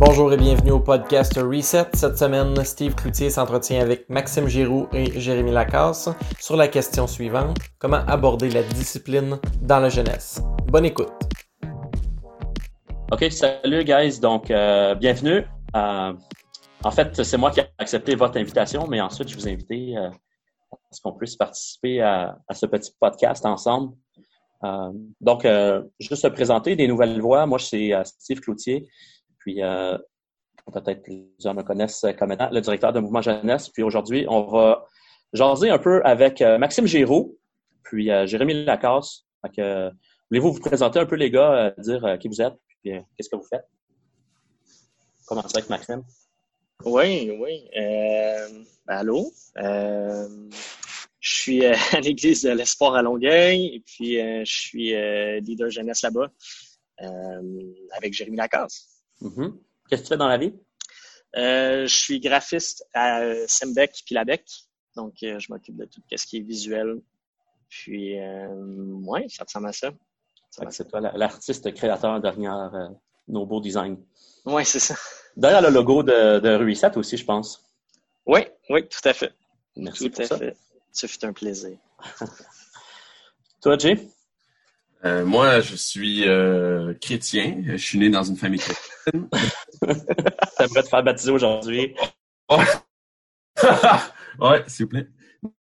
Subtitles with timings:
[0.00, 1.88] Bonjour et bienvenue au podcast Reset.
[1.94, 6.08] Cette semaine, Steve Cloutier s'entretient avec Maxime Giroux et Jérémy Lacasse
[6.38, 10.40] sur la question suivante comment aborder la discipline dans la jeunesse?
[10.68, 11.10] Bonne écoute.
[13.10, 14.20] OK, salut guys.
[14.20, 15.44] Donc, euh, bienvenue.
[15.74, 16.12] Euh,
[16.84, 19.96] en fait, c'est moi qui ai accepté votre invitation, mais ensuite, je vous ai invité
[19.96, 23.96] euh, à ce qu'on puisse participer à, ce petit podcast ensemble.
[24.62, 25.44] Euh, donc,
[25.98, 27.46] juste se présenter des nouvelles voix.
[27.46, 28.86] Moi, je suis Steve Cloutier.
[29.48, 29.96] Puis, euh,
[30.74, 33.70] peut-être plusieurs me connaissent comme étant le directeur de Mouvement Jeunesse.
[33.70, 34.84] Puis aujourd'hui, on va
[35.32, 37.38] jaser un peu avec euh, Maxime Giroux,
[37.82, 39.24] puis euh, Jérémy Lacasse.
[39.42, 43.46] Voulez-vous vous présenter un peu, les gars, dire qui vous êtes, puis qu'est-ce que vous
[43.48, 43.66] faites?
[45.26, 46.02] Commencer avec Maxime.
[46.84, 47.70] Oui, oui.
[47.74, 49.32] Ben, allô?
[49.56, 50.52] je
[51.20, 54.92] suis à l'église de l'Espoir à Longueuil et puis je suis
[55.40, 56.28] leader jeunesse là-bas
[57.96, 58.97] avec Jérémy Lacasse.
[59.22, 59.52] Mm-hmm.
[59.88, 60.54] Qu'est-ce que tu fais dans la vie?
[61.36, 64.44] Euh, je suis graphiste à Sembec puis Labec.
[64.96, 67.00] Donc, euh, je m'occupe de tout ce qui est visuel.
[67.68, 68.48] Puis, euh,
[69.06, 69.90] ouais, ça ressemble à ça.
[70.70, 72.88] c'est toi l'artiste créateur derrière euh,
[73.28, 73.98] nos beaux designs.
[74.44, 74.94] Oui, c'est ça.
[75.36, 77.64] Derrière le logo de, de Ruissat aussi, je pense.
[78.26, 79.32] Oui, oui, tout à fait.
[79.76, 80.38] Merci tout pour ça.
[80.38, 80.56] Fait.
[80.90, 81.78] Ça fut un plaisir.
[83.62, 84.08] toi, Jay?
[85.04, 87.62] Euh, moi, je suis euh, chrétien.
[87.64, 89.28] Je suis né dans une famille chrétienne.
[90.58, 91.94] T'aimerais te faire baptiser aujourd'hui?
[94.40, 95.08] ouais, s'il vous plaît.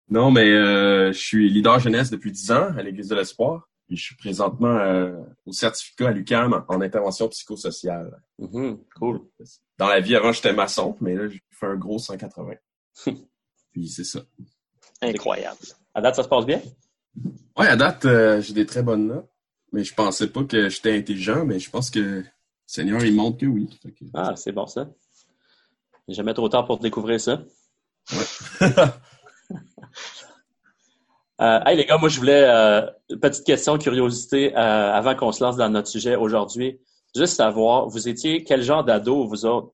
[0.10, 3.68] Non, mais euh, je suis leader jeunesse depuis 10 ans à l'Église de l'Espoir.
[3.88, 4.80] Puis je suis présentement
[5.46, 8.20] au certificat à l'UQAM en intervention psychosociale.
[8.40, 9.22] Mm-hmm, cool.
[9.78, 12.54] Dans la vie, avant, j'étais maçon, mais là, j'ai fait un gros 180.
[13.72, 14.22] Puis c'est ça.
[15.02, 15.60] Incroyable.
[15.94, 16.62] À date, ça se passe bien?
[17.58, 19.30] Ouais, à date, euh, j'ai des très bonnes notes.
[19.72, 22.24] Mais je pensais pas que j'étais intelligent, mais je pense que le
[22.66, 23.70] Seigneur, il montre que oui.
[24.14, 24.90] Ah, c'est bon ça.
[26.08, 27.42] Jamais trop tard pour découvrir ça.
[28.14, 28.20] Ouais.
[31.42, 35.32] euh, hey les gars, moi je voulais euh, une petite question, curiosité, euh, avant qu'on
[35.32, 36.80] se lance dans notre sujet aujourd'hui.
[37.16, 39.74] Juste savoir, vous étiez quel genre d'ado vous autres?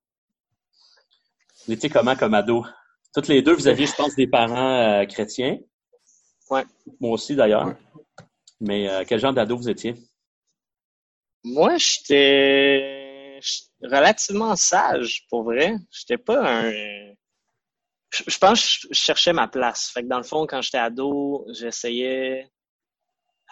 [1.68, 2.66] Vous étiez comment comme ado?
[3.14, 5.60] Toutes les deux, vous aviez, je pense, des parents chrétiens.
[6.52, 6.66] Ouais.
[7.00, 7.76] Moi aussi, d'ailleurs.
[8.60, 9.96] Mais euh, quel genre d'ado vous étiez?
[11.44, 13.40] Moi, j'étais
[13.82, 15.76] relativement sage, pour vrai.
[15.90, 16.72] J'étais pas un...
[18.12, 19.90] Je pense que je cherchais ma place.
[19.90, 22.52] Fait que dans le fond, quand j'étais ado, j'essayais...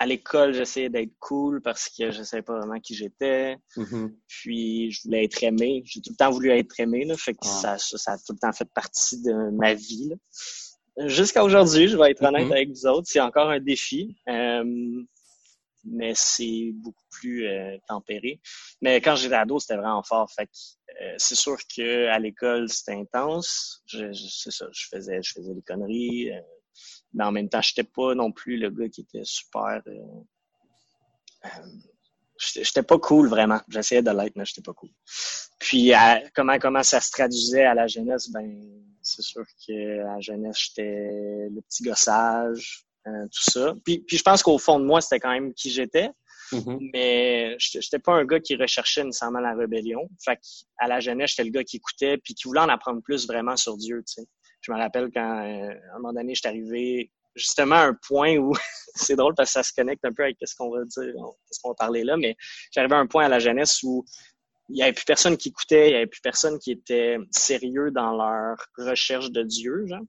[0.01, 3.57] À l'école, j'essayais d'être cool parce que je savais pas vraiment qui j'étais.
[3.75, 4.16] Mm-hmm.
[4.27, 5.81] Puis, je voulais être aimé.
[5.85, 7.03] J'ai tout le temps voulu être aimé.
[7.03, 7.17] Là.
[7.17, 7.77] Fait que ah.
[7.77, 10.09] ça, ça, a tout le temps fait partie de ma vie.
[10.09, 10.16] Là
[11.07, 12.51] jusqu'à aujourd'hui, je vais être honnête mm-hmm.
[12.51, 14.15] avec vous autres, c'est encore un défi.
[14.27, 14.63] Euh,
[15.85, 18.41] mais c'est beaucoup plus euh, tempéré.
[18.81, 20.29] Mais quand j'étais ado, c'était vraiment fort.
[20.31, 20.49] Fait
[21.01, 23.81] euh, c'est sûr que à l'école, c'était intense.
[23.85, 26.31] Je, c'est ça, je faisais, je faisais des conneries.
[27.13, 29.81] mais en même temps, j'étais pas non plus le gars qui était super.
[32.39, 33.59] J'étais pas cool vraiment.
[33.67, 34.89] J'essayais de l'être, mais j'étais pas cool.
[35.59, 35.91] Puis
[36.33, 38.50] comment comment ça se traduisait à la jeunesse, ben
[39.01, 43.73] c'est sûr que à jeunesse, j'étais le petit gossage, euh, tout ça.
[43.83, 46.09] Puis, puis je pense qu'au fond de moi, c'était quand même qui j'étais.
[46.51, 46.89] Mm-hmm.
[46.94, 50.09] Mais j'étais pas un gars qui recherchait nécessairement la rébellion.
[50.23, 50.39] Fait
[50.78, 53.55] à la jeunesse, j'étais le gars qui écoutait puis qui voulait en apprendre plus vraiment
[53.55, 54.28] sur Dieu, tu sais.
[54.61, 58.53] Je me rappelle quand, euh, à un moment donné, j'étais arrivé justement un point où,
[58.95, 61.13] c'est drôle parce que ça se connecte un peu avec ce qu'on va dire,
[61.51, 62.35] ce qu'on va parler là, mais
[62.72, 64.05] j'arrivais à un point à la jeunesse où
[64.69, 67.91] il n'y avait plus personne qui écoutait, il n'y avait plus personne qui était sérieux
[67.91, 70.03] dans leur recherche de Dieu, genre.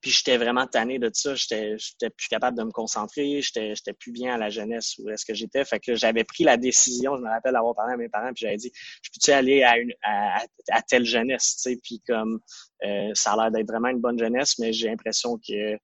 [0.00, 1.76] Puis j'étais vraiment tanné de ça, j'étais
[2.16, 5.62] plus capable de me concentrer, j'étais plus bien à la jeunesse où est-ce que j'étais,
[5.66, 8.46] fait que j'avais pris la décision, je me rappelle avoir parlé à mes parents puis
[8.46, 12.40] j'avais dit je peux-tu aller à une à, à, telle jeunesse, tu sais, puis comme
[12.84, 15.76] euh, ça a l'air d'être vraiment une bonne jeunesse, mais j'ai l'impression que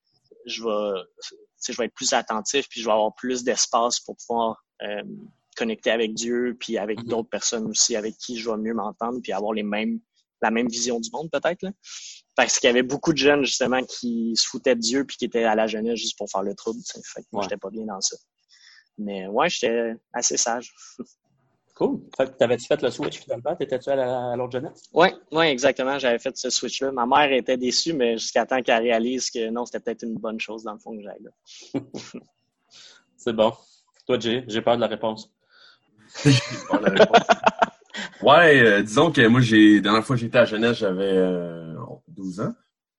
[0.47, 1.01] je vais
[1.69, 5.03] je vais être plus attentif puis je vais avoir plus d'espace pour pouvoir euh,
[5.57, 7.07] connecter avec Dieu, puis avec mhm.
[7.07, 9.99] d'autres personnes aussi avec qui je vais mieux m'entendre, puis avoir les mêmes,
[10.43, 11.67] la même vision du monde peut-être.
[12.37, 15.25] Parce qu'il y avait beaucoup de jeunes justement qui se foutaient de Dieu puis qui
[15.25, 16.81] étaient à la jeunesse juste pour faire le trouble.
[16.87, 18.17] Fait que moi, j'étais pas bien dans ça.
[18.99, 20.73] Mais ouais, j'étais assez sage.
[21.77, 22.01] Cool.
[22.39, 23.55] T'avais-tu fait le switch finalement?
[23.55, 24.85] T'étais-tu à l'autre jeunesse?
[24.95, 25.99] Oui, ouais, exactement.
[25.99, 26.91] J'avais fait ce switch-là.
[26.91, 30.41] Ma mère était déçue, mais jusqu'à temps qu'elle réalise que non, c'était peut-être une bonne
[30.41, 31.31] chose dans le fond que j'aille là.
[33.19, 33.53] C'est bon.
[34.07, 35.31] Toi, Jay, j'ai peur de la réponse.
[38.23, 41.13] ouais, euh, disons que moi, j'ai, la dernière fois que j'étais à Jeunesse, j'avais
[42.09, 42.55] 12 euh, ans.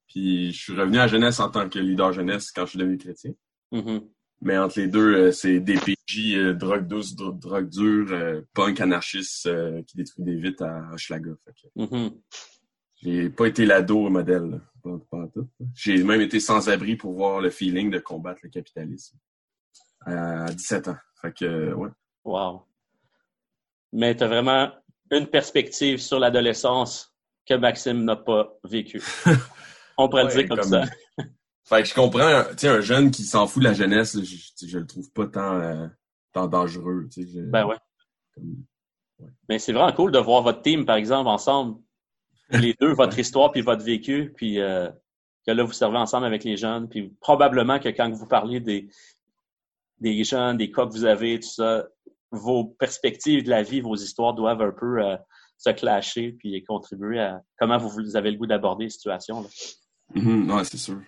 [0.07, 2.99] Puis je suis revenu à Jeunesse en tant que leader jeunesse quand je suis devenu
[2.99, 3.31] chrétien.
[3.71, 4.07] Mm-hmm.
[4.41, 9.49] Mais entre les deux, c'est DPJ, drogue douce, drogue dure, punk anarchiste
[9.85, 11.31] qui détruit des vitres à Hochelaga.
[11.75, 12.13] Mm-hmm.
[13.01, 14.61] J'ai pas été l'ado modèle,
[15.75, 19.17] J'ai même été sans abri pour voir le feeling de combattre le capitalisme
[20.05, 20.97] à 17 ans.
[21.21, 21.89] Fait que, ouais.
[22.23, 22.63] Wow.
[23.93, 24.71] Mais tu as vraiment
[25.11, 27.13] une perspective sur l'adolescence
[27.47, 29.01] que Maxime n'a pas vécu.
[29.97, 30.83] On pourrait le dire comme, ça.
[31.67, 34.65] fait que je comprends, tu sais, un jeune qui s'en fout de la jeunesse, je,
[34.65, 35.87] je le trouve pas tant, euh,
[36.31, 37.09] tant dangereux.
[37.51, 37.75] Ben ouais.
[39.49, 41.81] Mais c'est vraiment cool de voir votre team, par exemple, ensemble.
[42.51, 44.89] Les deux, votre histoire puis votre vécu, puis euh,
[45.45, 46.87] que là, vous servez ensemble avec les jeunes.
[46.87, 48.87] Puis probablement que quand vous parlez des,
[49.99, 51.85] des jeunes, des cas que vous avez, tout ça,
[52.31, 55.17] vos perspectives de la vie, vos histoires doivent un peu euh,
[55.57, 59.41] se clasher puis contribuer à comment vous, avez le goût d'aborder les situations.
[59.41, 59.49] Là.
[60.15, 60.63] Mm-hmm.
[60.63, 61.01] c'est sûr.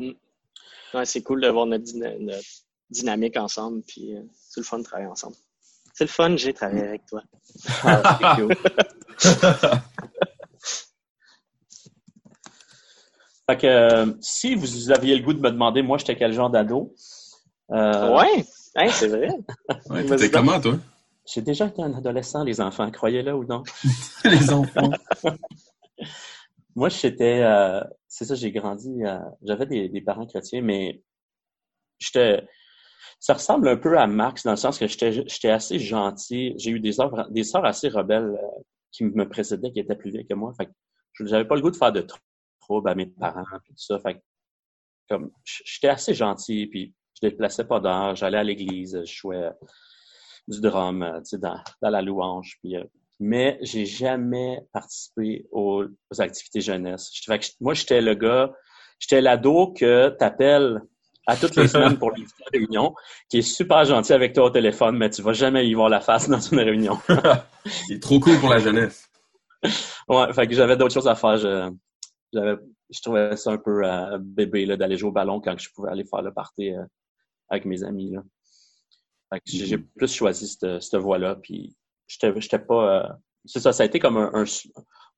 [0.00, 1.04] Mm.
[1.04, 1.84] c'est cool de voir notre,
[2.90, 5.36] dynamique ensemble, puis euh, c'est le fun de travailler ensemble.
[5.94, 7.22] C'est le fun, j'ai travaillé avec toi.
[7.84, 8.36] Ah,
[13.48, 16.50] fait que euh, si vous aviez le goût de me demander, moi, j'étais quel genre
[16.50, 16.94] d'ado,
[17.70, 18.16] euh...
[18.16, 18.44] Ouais,
[18.90, 19.28] c'est vrai.
[19.90, 20.78] ouais, comment, toi?
[21.26, 23.62] J'ai déjà été un adolescent, les enfants, croyez-le ou non?
[24.24, 24.90] les enfants.
[26.74, 31.00] Moi, j'étais, euh, c'est ça, j'ai grandi, euh, j'avais des, parents chrétiens, mais
[32.00, 32.44] j'étais,
[33.20, 36.54] ça ressemble un peu à Max dans le sens que j'étais, assez gentil.
[36.58, 40.10] J'ai eu des sœurs, des sœurs assez rebelles euh, qui me précédaient, qui étaient plus
[40.10, 40.52] vieilles que moi.
[40.54, 42.04] Fait que j'avais pas le goût de faire de
[42.60, 44.00] troubles à mes parents puis tout ça.
[44.00, 44.20] Fait
[45.08, 49.50] comme, j'étais assez gentil puis je déplaçais pas d'heure, j'allais à l'église, je jouais
[50.48, 52.58] du drum, euh, tu sais, dans, la louange.
[52.60, 52.84] Puis, euh,
[53.20, 55.84] mais j'ai jamais participé aux,
[56.18, 57.12] activités jeunesse.
[57.60, 58.50] moi, j'étais le gars,
[58.98, 60.80] j'étais l'ado que t'appelles
[61.26, 62.94] à toutes les semaines pour une réunion,
[63.28, 66.00] qui est super gentil avec toi au téléphone, mais tu vas jamais y voir la
[66.00, 66.98] face dans une réunion.
[67.88, 69.06] Il est trop cool pour la jeunesse.
[70.08, 71.36] Ouais, fait que j'avais d'autres choses à faire.
[71.36, 71.70] Je,
[72.32, 76.04] je trouvais ça un peu euh, bébé d'aller jouer au ballon quand je pouvais aller
[76.04, 76.72] faire le party
[77.50, 78.10] avec mes amis.
[78.10, 78.22] Là.
[79.44, 79.86] j'ai mm-hmm.
[79.94, 81.36] plus choisi cette, cette voie-là.
[81.36, 81.76] Puis
[82.10, 83.04] j'étais pas.
[83.04, 83.08] Euh,
[83.44, 84.44] c'est ça, ça a été comme un,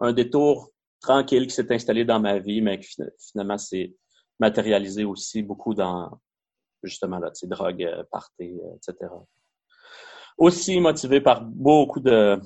[0.00, 3.94] un, détour tranquille qui s'est installé dans ma vie, mais qui finalement s'est
[4.38, 6.10] matérialisé aussi beaucoup dans
[6.82, 9.10] justement là, drogue, euh, party, euh, etc.
[10.38, 12.40] Aussi motivé par beaucoup de,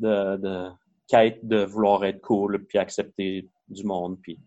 [0.00, 0.70] de, de
[1.06, 4.40] quête de vouloir être cool, puis accepter du monde, puis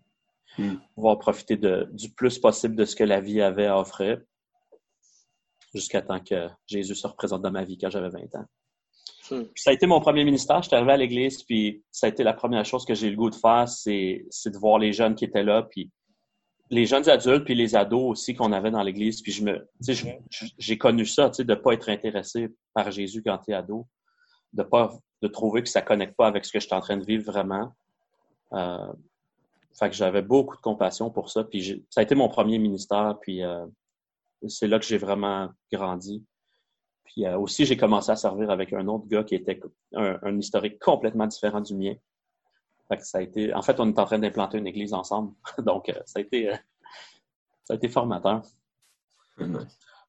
[0.58, 0.76] mm.
[0.96, 4.22] pouvoir profiter de, du plus possible de ce que la vie avait à offrir
[5.74, 8.46] jusqu'à temps que Jésus se représente dans ma vie quand j'avais 20 ans.
[9.30, 9.44] Hmm.
[9.56, 10.62] Ça a été mon premier ministère.
[10.62, 13.16] J'étais arrivé à l'église, puis ça a été la première chose que j'ai eu le
[13.16, 15.92] goût de faire, c'est de voir les jeunes qui étaient là, puis
[16.70, 19.22] les jeunes adultes, puis les ados aussi qu'on avait dans l'église.
[19.22, 19.68] Puis je me,
[20.58, 23.88] j'ai connu ça, tu sais, de pas être intéressé par Jésus quand tu es ado,
[24.54, 26.98] de pas, de trouver que ça connecte pas avec ce que je suis en train
[26.98, 27.74] de vivre vraiment.
[28.54, 28.92] Euh,
[29.78, 31.44] fait que j'avais beaucoup de compassion pour ça.
[31.44, 33.18] Puis ça a été mon premier ministère.
[33.22, 33.66] Puis euh,
[34.48, 36.24] c'est là que j'ai vraiment grandi.
[37.12, 39.60] Puis euh, aussi, j'ai commencé à servir avec un autre gars qui était
[39.94, 41.94] un, historique complètement différent du mien.
[42.90, 45.34] En fait, on est en train d'implanter une église ensemble.
[45.60, 46.56] Donc, euh, ça a été, euh,
[47.64, 48.42] ça a été formateur.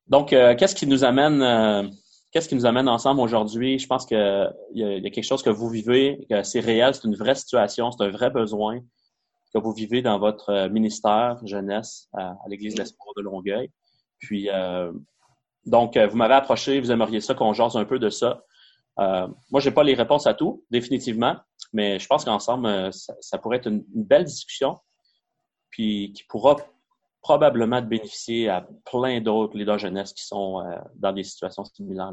[0.08, 1.90] Donc, qu'est-ce qui nous amène,
[2.32, 3.78] qu'est-ce qui nous amène ensemble aujourd'hui?
[3.78, 4.18] Je pense qu'il
[4.74, 8.04] y, a quelque chose que vous vivez, que c'est réel, c'est une vraie situation, c'est
[8.04, 8.80] un vrai besoin
[9.54, 13.70] que vous vivez dans votre ministère jeunesse à, l'Église de l'Espoir de Longueuil.
[14.18, 14.50] Puis,
[15.64, 18.44] donc, euh, vous m'avez approché, vous aimeriez ça qu'on jase un peu de ça.
[18.98, 21.36] Euh, moi, j'ai pas les réponses à tout, définitivement,
[21.72, 24.78] mais je pense qu'ensemble, euh, ça, pourrait être une, belle discussion,
[25.70, 26.56] puis qui pourra
[27.22, 30.60] probablement bénéficier à plein d'autres leaders jeunesse qui sont
[30.96, 32.12] dans des situations similaires.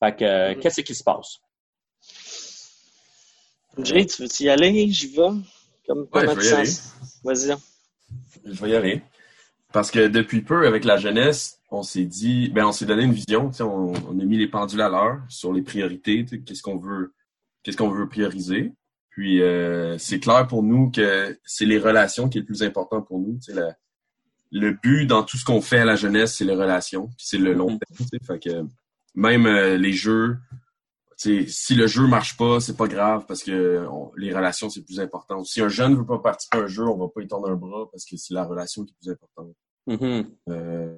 [0.00, 0.58] Fait que, mm-hmm.
[0.58, 1.38] qu'est-ce qui se passe?
[3.78, 4.88] Jay, tu veux y aller?
[4.90, 5.28] J'y vais.
[5.86, 6.80] Comme ouais, je
[7.22, 7.56] Vas-y.
[8.44, 9.02] Je vais y aller.
[9.72, 13.12] Parce que depuis peu, avec la jeunesse, on s'est dit, ben on s'est donné une
[13.12, 17.14] vision, on, on a mis les pendules à l'heure sur les priorités, qu'est-ce qu'on veut,
[17.62, 18.72] qu'est-ce qu'on veut prioriser.
[19.10, 23.02] Puis euh, c'est clair pour nous que c'est les relations qui est le plus important
[23.02, 23.38] pour nous.
[23.48, 23.76] La,
[24.50, 27.38] le but dans tout ce qu'on fait à la jeunesse, c'est les relations, puis c'est
[27.38, 28.08] le long mm-hmm.
[28.08, 28.24] terme.
[28.26, 28.66] Fait que
[29.14, 30.38] même euh, les jeux,
[31.16, 33.84] si le jeu marche pas, c'est pas grave parce que
[34.16, 35.42] les relations, c'est plus important.
[35.44, 37.56] Si un jeune veut pas participer à un jeu, on va pas y tendre un
[37.56, 39.54] bras parce que c'est la relation qui est plus importante.
[39.88, 40.26] Mm-hmm.
[40.50, 40.94] Euh,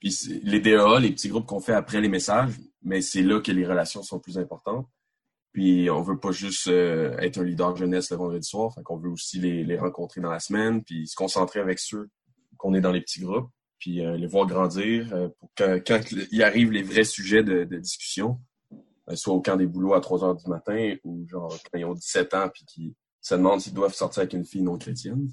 [0.00, 2.52] puis les DA, les petits groupes qu'on fait après les messages,
[2.82, 4.88] mais c'est là que les relations sont plus importantes.
[5.52, 8.98] Puis on veut pas juste euh, être un leader jeunesse le vendredi soir, fait qu'on
[8.98, 12.10] veut aussi les, les rencontrer dans la semaine, puis se concentrer avec ceux
[12.58, 13.50] qu'on est dans les petits groupes.
[13.78, 16.00] puis les voir grandir pour que quand
[16.30, 18.40] il arrive les vrais sujets de, discussion,
[19.14, 21.94] soit au camp des boulots à 3 heures du matin ou genre quand ils ont
[21.94, 25.28] 17 ans puis qui se demandent s'ils doivent sortir avec une fille non chrétienne.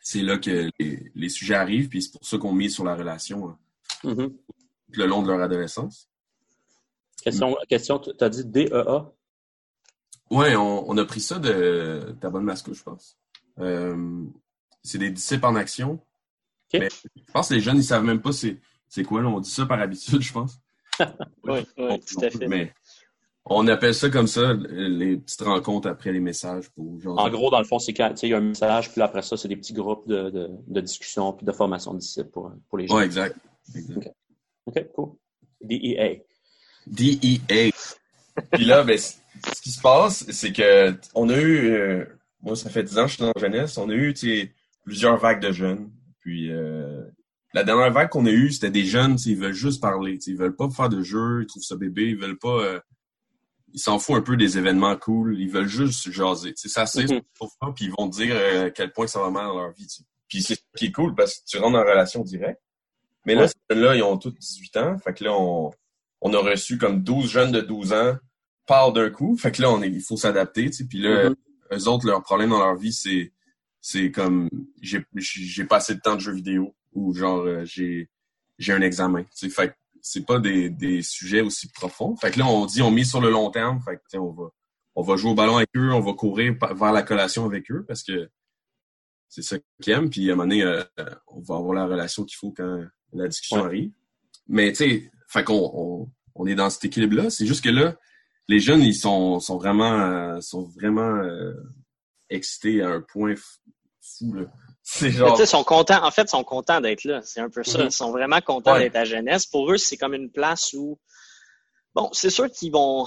[0.00, 3.50] C'est là que les, sujets arrivent, puis c'est pour ça qu'on met sur la relation
[3.50, 3.58] hein,
[4.04, 4.32] mm-hmm.
[4.92, 6.08] le long de leur adolescence.
[7.22, 9.04] Question, question tu as dit DEA?
[10.30, 13.18] Oui, on, a pris ça de ta bonne masque, je pense.
[13.58, 14.24] Euh,
[14.82, 16.00] c'est des disciples en action.
[16.72, 16.88] je
[17.32, 19.20] pense que les jeunes, ils savent même pas c'est quoi.
[19.20, 20.58] On dit ça par habitude, je pense.
[21.44, 22.46] oui, oui, tout à fait.
[22.46, 22.72] Mais
[23.50, 26.70] on appelle ça comme ça, les petites rencontres après les messages.
[26.70, 29.22] Pour en gros, dans le fond, c'est quand il y a un message, puis après
[29.22, 32.52] ça, c'est des petits groupes de, de, de, discussion puis de formation de disciples pour,
[32.68, 32.96] pour les jeunes.
[32.96, 33.36] Oui, exact.
[34.66, 35.12] OK, cool.
[35.60, 36.22] DEA.
[36.86, 37.72] DEA.
[38.52, 42.04] puis là, ben, ce qui se passe, c'est que on a eu, euh,
[42.42, 44.14] moi, ça fait 10 ans que je suis dans la jeunesse, on a eu
[44.84, 45.90] plusieurs vagues de jeunes.
[46.20, 47.02] Puis euh,
[47.52, 50.18] la dernière vague qu'on a eue, c'était des jeunes, ils veulent juste parler.
[50.26, 52.60] Ils veulent pas faire de jeu, ils trouvent ça bébé, ils veulent pas.
[52.62, 52.80] Euh,
[53.72, 56.52] ils s'en foutent un peu des événements cool, ils veulent juste jaser.
[56.56, 57.20] C'est ça, c'est mm
[57.74, 59.86] puis ils vont dire à quel point ça va mal dans leur vie.
[60.28, 62.60] Puis c'est ce qui est cool parce que tu rentres en relation directe.
[63.26, 64.98] Mais là, ces là ils ont tous 18 ans.
[64.98, 65.70] Fait que là, on,
[66.20, 68.16] on a reçu comme 12 jeunes de 12 ans
[68.66, 69.36] part d'un coup.
[69.36, 70.84] Fait que là, on est, il faut s'adapter, tu sais.
[70.84, 71.36] Puis là, mm
[71.72, 73.32] eux autres, leur problème dans leur vie, c'est,
[73.80, 74.48] c'est comme,
[74.80, 78.10] j'ai, j'ai pas assez de temps de jeux vidéo ou genre, euh, j'ai,
[78.58, 79.48] j'ai un examen, tu sais.
[79.48, 82.16] Fait que c'est pas des, des sujets aussi profonds.
[82.16, 83.80] Fait que là, on dit, on mise sur le long terme.
[83.82, 84.50] Fait que, on va,
[84.94, 87.84] on va jouer au ballon avec eux, on va courir vers la collation avec eux
[87.86, 88.30] parce que
[89.28, 90.10] c'est ça qu'ils aiment.
[90.10, 90.82] Puis à un moment donné, euh,
[91.28, 93.92] on va avoir la relation qu'il faut quand la discussion arrive.
[94.48, 97.30] Mais tu sais, fait qu'on on, on, est dans cet équilibre-là.
[97.30, 97.96] C'est juste que là,
[98.48, 101.54] les jeunes, ils sont, sont vraiment, euh, sont vraiment euh,
[102.28, 103.34] excités à un point
[104.00, 104.34] fou.
[104.34, 104.46] Là.
[104.98, 105.40] Genre...
[105.40, 107.20] Ils sont contents, en fait, ils sont contents d'être là.
[107.22, 107.78] C'est un peu ça.
[107.78, 107.86] Mm-hmm.
[107.86, 109.46] Ils sont vraiment contents d'être à jeunesse.
[109.46, 110.98] Pour eux, c'est comme une place où,
[111.94, 113.06] bon, c'est sûr qu'ils vont,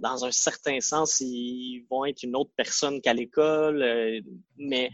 [0.00, 4.20] dans, un certain sens, ils vont être une autre personne qu'à l'école, euh,
[4.56, 4.90] mais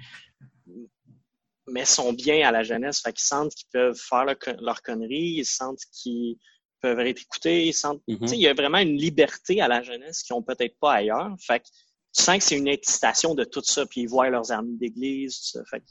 [1.68, 3.00] mais sont bien à la jeunesse.
[3.00, 4.26] Fait qu'ils sentent qu'ils peuvent faire
[4.60, 6.36] leur conneries, ils sentent qu'ils
[6.80, 7.66] peuvent être écoutés.
[7.66, 8.34] Ils sentent, mm-hmm.
[8.34, 11.34] Il y a vraiment une liberté à la jeunesse qu'ils n'ont peut-être pas ailleurs.
[11.40, 11.66] Fait que
[12.14, 15.38] tu sens que c'est une excitation de tout ça, puis ils voient leurs amis d'église,
[15.38, 15.64] tout ça.
[15.70, 15.82] Fait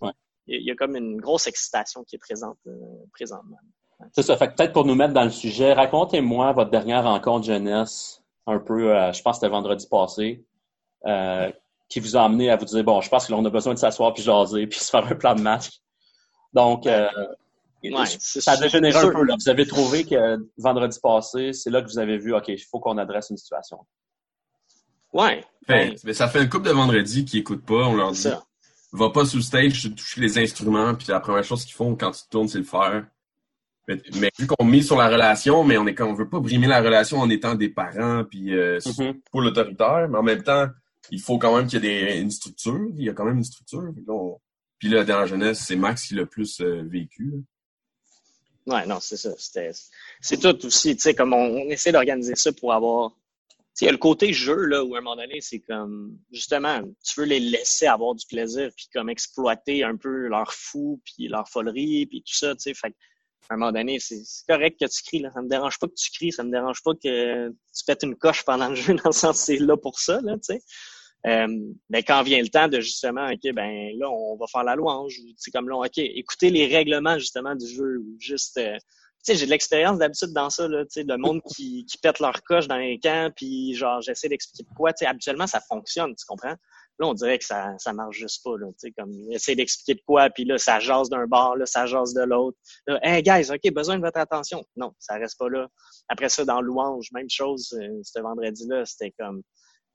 [0.48, 2.72] il y a comme une grosse excitation qui est présente euh,
[3.13, 3.58] présentement.
[4.13, 4.36] C'est ça.
[4.36, 8.60] Fait que peut-être pour nous mettre dans le sujet, racontez-moi votre dernière rencontre jeunesse, un
[8.60, 10.44] peu, euh, je pense que c'était vendredi passé,
[11.06, 11.51] euh,
[11.88, 14.13] qui vous a amené à vous dire, bon, je pense que a besoin de s'asseoir
[14.13, 15.70] puis jaser puis se faire un plan de match.
[16.54, 19.24] Donc, ça a dégénéré un peu.
[19.24, 19.36] Là.
[19.40, 22.80] Vous avez trouvé que vendredi passé, c'est là que vous avez vu, OK, il faut
[22.80, 23.78] qu'on adresse une situation.
[25.13, 25.44] Ouais.
[25.68, 27.88] mais ça fait une couple de vendredi qui n'écoutent pas.
[27.88, 28.27] On leur dit,
[28.91, 32.22] va pas le stage toucher les instruments, puis la première chose qu'ils font quand tu
[32.30, 33.06] tournes, c'est le faire.
[33.88, 36.82] Mais, vu qu'on mise sur la relation, mais on est on veut pas brimer la
[36.82, 39.20] relation en étant des parents, puis euh, mm-hmm.
[39.32, 40.68] pour l'autoritaire, mais en même temps,
[41.10, 42.80] il faut quand même qu'il y ait une structure.
[42.96, 43.84] Il y a quand même une structure.
[44.77, 47.34] Puis là, dans la jeunesse, c'est Max qui l'a plus euh, vécu.
[48.68, 49.32] Ouais, non, c'est ça.
[50.22, 53.12] C'est tout aussi, tu sais, comme on, essaie d'organiser ça pour avoir.
[53.80, 56.82] Il y a le côté jeu, là, où à un moment donné, c'est comme, justement,
[57.04, 61.28] tu veux les laisser avoir du plaisir, puis comme exploiter un peu leur fou, puis
[61.28, 62.74] leur folerie, puis tout ça, tu sais.
[62.74, 62.94] Fait
[63.50, 65.32] à un moment donné, c'est correct que tu cries, là.
[65.32, 68.16] Ça me dérange pas que tu cries, ça me dérange pas que tu pètes une
[68.16, 70.62] coche pendant le jeu, dans le sens c'est là pour ça, là, tu sais.
[71.28, 71.48] Euh,
[71.90, 75.20] mais quand vient le temps de justement, OK, ben là, on va faire la louange,
[75.38, 79.36] c'est comme là, OK, écoutez les règlements justement du jeu, ou juste euh, tu sais,
[79.36, 82.42] j'ai de l'expérience d'habitude dans ça, là, tu sais, le monde qui, qui pète leur
[82.44, 86.25] coche dans les camps, puis genre, j'essaie d'expliquer pourquoi, tu sais, habituellement, ça fonctionne, tu
[86.25, 86.56] comprends?
[87.00, 89.96] Là, on dirait que ça, ça marche juste pas, là, tu sais, comme, essayer d'expliquer
[89.96, 92.58] de quoi, puis là, ça jase d'un bord, là, ça jase de l'autre.
[93.01, 94.63] Hey, guys, OK, besoin de votre attention.
[94.75, 95.68] Non, ça reste pas là.
[96.10, 99.42] Après ça, dans Louange, même chose, euh, ce vendredi-là, c'était comme,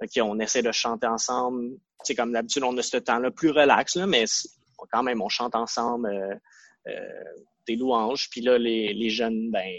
[0.03, 1.77] OK, on essaie de chanter ensemble.
[2.05, 4.25] C'est comme d'habitude, on a ce temps-là plus relax, là, mais
[4.93, 6.35] quand même, on chante ensemble euh,
[6.89, 7.25] euh,
[7.67, 8.29] des louanges.
[8.31, 9.71] Puis là, les, les jeunes, ben,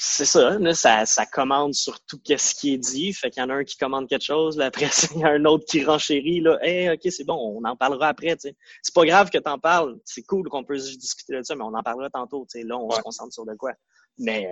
[0.00, 3.12] c'est ça, là, ça, ça commande sur tout ce qui est dit.
[3.12, 5.28] Fait qu'il y en a un qui commande quelque chose, là, après, il y a
[5.28, 6.58] un autre qui renchérit, là.
[6.62, 8.56] Hey, OK, c'est bon, on en parlera après, tu sais.
[8.82, 9.98] C'est pas grave que t'en parles.
[10.04, 12.66] C'est cool qu'on peut discuter de ça, mais on en parlera tantôt, tu sais.
[12.66, 13.72] Là, on se concentre sur de quoi.
[14.18, 14.48] Mais,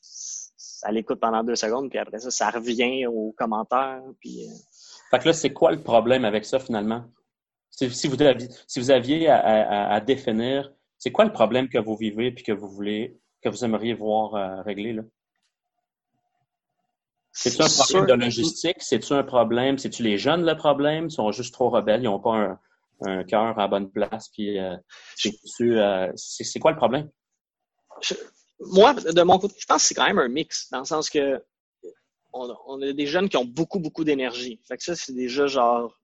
[0.00, 4.02] ça l'écoute pendant deux secondes, puis après ça, ça revient aux commentaires.
[4.20, 4.52] Puis, euh,
[5.10, 7.04] Fait que là, c'est quoi le problème avec ça finalement?
[7.88, 12.30] Si, vous, aviez, si vous aviez à, définir, c'est quoi le problème que vous vivez
[12.30, 15.02] puis que vous voulez, que vous aimeriez voir euh, régler là?
[17.32, 18.76] C'est-tu un problème de logistique?
[18.80, 19.78] C'est-tu un problème?
[19.78, 21.06] C'est-tu les jeunes le problème?
[21.06, 22.58] Ils sont juste trop rebelles, ils n'ont pas
[23.02, 24.76] un cœur à bonne place, puis euh,
[26.16, 27.08] c'est quoi le problème?
[28.60, 31.08] moi, de mon côté, je pense que c'est quand même un mix, dans le sens
[31.08, 31.42] que
[32.32, 34.60] on, a des jeunes qui ont beaucoup, beaucoup d'énergie.
[34.68, 35.99] Fait que ça, c'est déjà genre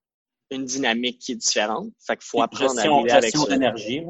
[0.51, 1.91] une dynamique qui est différente.
[2.05, 3.47] Fait qu'il faut apprendre à vivre avec ça.
[3.47, 4.03] d'énergie.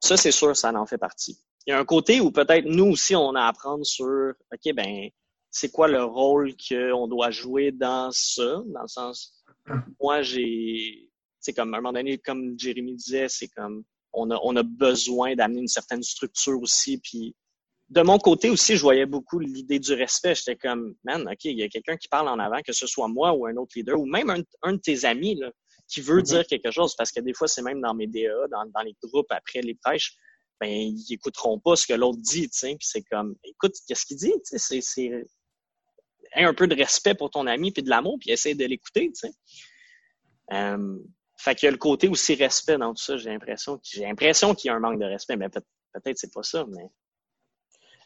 [0.00, 1.38] Ça, c'est sûr, ça en fait partie.
[1.66, 4.74] Il y a un côté où peut-être nous aussi, on a à apprendre sur, OK,
[4.74, 5.08] ben,
[5.50, 9.44] c'est quoi le rôle qu'on doit jouer dans ça, dans le sens,
[10.00, 14.40] moi, j'ai, c'est comme, à un moment donné, comme Jérémy disait, c'est comme, on a,
[14.42, 17.36] on a besoin d'amener une certaine structure aussi, puis
[17.92, 20.34] de mon côté aussi, je voyais beaucoup l'idée du respect.
[20.34, 23.06] J'étais comme, man, OK, il y a quelqu'un qui parle en avant, que ce soit
[23.06, 25.50] moi ou un autre leader, ou même un, de tes amis là,
[25.88, 26.22] qui veut mm-hmm.
[26.22, 28.96] dire quelque chose, parce que des fois, c'est même dans mes DA, dans, dans les
[29.02, 30.16] groupes après les prêches,
[30.58, 34.06] ben, ils écouteront pas ce que l'autre dit, tu sais, puis c'est comme, écoute, qu'est-ce
[34.06, 35.26] qu'il dit, tu sais, c'est
[36.34, 39.28] un peu de respect pour ton ami, puis de l'amour, puis essaye de l'écouter, tu
[39.28, 39.34] sais.
[40.52, 40.98] Euh,
[41.36, 44.54] fait qu'il y a le côté aussi respect dans tout ça, j'ai l'impression, j'ai l'impression
[44.54, 46.88] qu'il y a un manque de respect, mais peut-être c'est pas ça, mais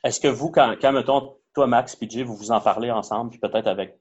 [0.07, 3.41] est-ce que vous, quand, quand, mettons, toi, Max, PJ, vous vous en parlez ensemble, puis
[3.41, 3.99] peut-être avec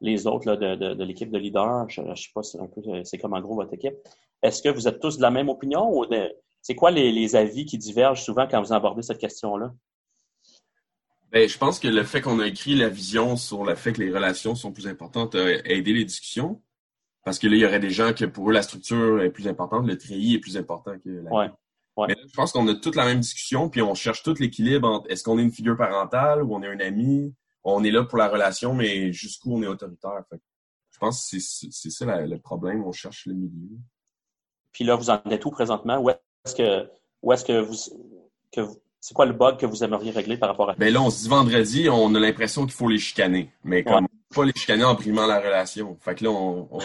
[0.00, 2.68] les autres là, de, de, de l'équipe de leaders, je ne sais pas c'est un
[2.68, 3.96] peu, c'est comme en gros votre équipe,
[4.42, 6.06] est-ce que vous êtes tous de la même opinion ou
[6.62, 9.72] c'est quoi les, les, avis qui divergent souvent quand vous abordez cette question-là?
[11.32, 14.02] Ben, je pense que le fait qu'on a écrit la vision sur le fait que
[14.02, 16.62] les relations sont plus importantes a aidé les discussions.
[17.24, 19.46] Parce que là, il y aurait des gens que pour eux, la structure est plus
[19.46, 21.50] importante, le treillis est plus important que la ouais
[22.08, 25.22] je pense qu'on a toute la même discussion, puis on cherche tout l'équilibre entre est-ce
[25.22, 28.28] qu'on est une figure parentale ou on est un ami, on est là pour la
[28.28, 30.22] relation, mais jusqu'où on est autoritaire?
[30.90, 33.78] je pense que c'est ça le problème, on cherche le milieu.
[34.72, 35.98] Puis là, vous en êtes où présentement?
[35.98, 36.88] Où est-ce que,
[37.22, 37.74] où est-ce que vous,
[38.52, 38.60] que
[39.00, 41.22] c'est quoi le bug que vous aimeriez régler par rapport à Ben là, on se
[41.22, 43.50] dit vendredi, on a l'impression qu'il faut les chicaner.
[43.64, 45.96] Mais comme pas les chicaner en brimant la relation.
[46.00, 46.78] Fait que là, on, on,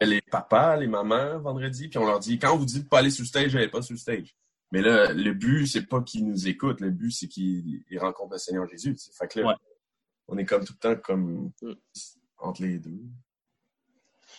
[0.00, 3.10] les papas, les mamans vendredi, puis on leur dit quand vous dit de pas aller
[3.10, 4.36] sur le stage, n'allez pas sur le stage.
[4.72, 6.80] Mais là, le but, c'est pas qu'ils nous écoutent.
[6.80, 8.96] Le but, c'est qu'ils rencontrent le Seigneur Jésus.
[9.12, 9.56] Fait que là,
[10.28, 11.74] on est comme tout le temps comme mm.
[12.38, 13.02] entre les deux.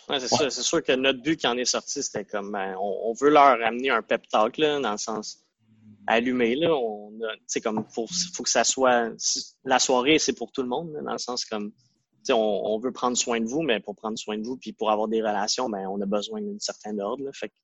[0.08, 0.50] Ouais, c'est ça.
[0.50, 3.62] C'est sûr que notre but qui en est sorti, c'était comme ben, on, veut leur
[3.64, 5.40] amener un pep talk là, dans le sens
[6.06, 6.74] allumé là.
[6.74, 9.12] On a, comme faut, faut que ça soit
[9.64, 11.72] la soirée, c'est pour tout le monde dans le sens comme
[12.28, 14.90] on, on veut prendre soin de vous, mais pour prendre soin de vous puis pour
[14.90, 17.24] avoir des relations, ben on a besoin d'une certaine ordre.
[17.24, 17.30] Là.
[17.32, 17.54] Fait que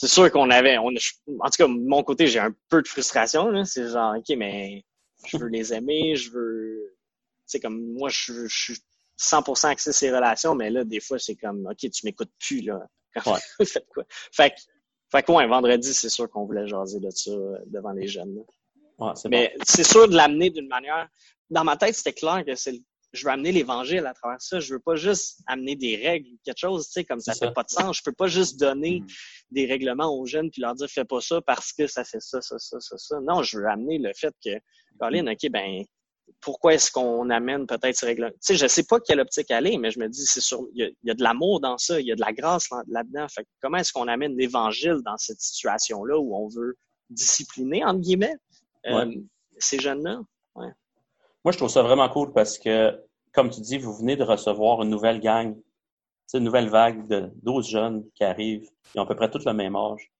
[0.00, 2.88] c'est sûr qu'on avait, on, en tout cas, de mon côté, j'ai un peu de
[2.88, 3.66] frustration.
[3.66, 4.82] C'est genre, OK, mais
[5.26, 6.96] je veux les aimer, je veux.
[7.44, 8.78] C'est comme moi, je, suis
[9.18, 12.80] 100% axé ces relations, mais là, des fois, c'est comme, OK, tu m'écoutes plus, là.
[13.26, 13.40] Ouais.
[13.66, 14.04] Faites quoi?
[14.32, 14.56] Fait que,
[15.12, 17.32] fait que, ouais, vendredi, c'est sûr qu'on voulait jaser de ça
[17.66, 18.42] devant les jeunes.
[18.98, 21.10] Ouais, mais c'est sûr de l'amener d'une manière.
[21.50, 22.80] Dans ma tête, c'était clair que c'est
[23.12, 24.60] je veux amener l'Évangile à travers ça.
[24.60, 27.52] Je veux pas juste amener des règles ou quelque chose, tu sais, comme ça, fait
[27.52, 27.98] pas de sens.
[27.98, 29.06] Je peux pas juste donner mm.
[29.50, 32.40] des règlements aux jeunes puis leur dire fais pas ça parce que ça fait ça,
[32.40, 33.20] ça, ça, ça, ça.
[33.20, 34.50] Non, je veux amener le fait que,
[34.98, 35.84] Colin, OK, ben,
[36.40, 39.76] pourquoi est-ce qu'on amène peut-être ces règles Tu sais, je sais pas quelle optique aller,
[39.76, 42.12] mais je me dis, c'est sûr, il y, a, de l'amour dans ça, il y
[42.12, 43.26] a de la grâce là-dedans.
[43.28, 46.76] Fait comment est-ce qu'on amène l'Évangile dans cette situation-là où on veut
[47.08, 48.36] discipliner, entre guillemets,
[48.86, 49.12] euh,
[49.58, 50.20] ces jeunes-là?
[51.44, 54.82] Moi, je trouve ça vraiment cool parce que, comme tu dis, vous venez de recevoir
[54.82, 55.56] une nouvelle gang,
[56.34, 58.68] une nouvelle vague de 12 jeunes qui arrivent.
[58.94, 60.10] Ils ont à peu près tous le même âge.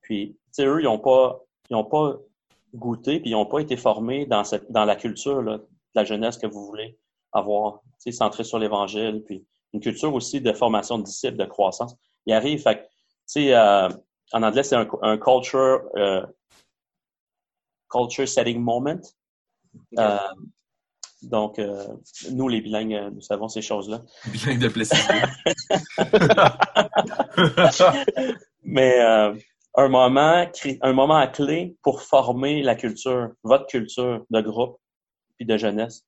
[0.00, 2.16] Puis, eux, ils n'ont pas, ils pas
[2.74, 6.04] goûté, puis ils n'ont pas été formés dans, cette, dans la culture là, de la
[6.04, 6.98] jeunesse que vous voulez
[7.32, 7.80] avoir,
[8.10, 11.96] centrée sur l'Évangile, puis une culture aussi de formation de disciples, de croissance.
[12.24, 12.88] Ils arrivent, fait tu
[13.26, 13.88] sais, euh,
[14.32, 16.24] en anglais, c'est un, un culture, euh,
[17.90, 19.00] culture setting moment.
[19.98, 20.18] Euh,
[21.22, 21.86] donc, euh,
[22.30, 24.02] nous, les bilingues, euh, nous savons ces choses-là.
[24.26, 24.98] Bilingues de plaisir.
[28.62, 29.00] Mais
[29.74, 30.46] un moment,
[30.82, 34.78] un moment à clé pour former la culture, votre culture de groupe
[35.36, 36.04] puis de jeunesse.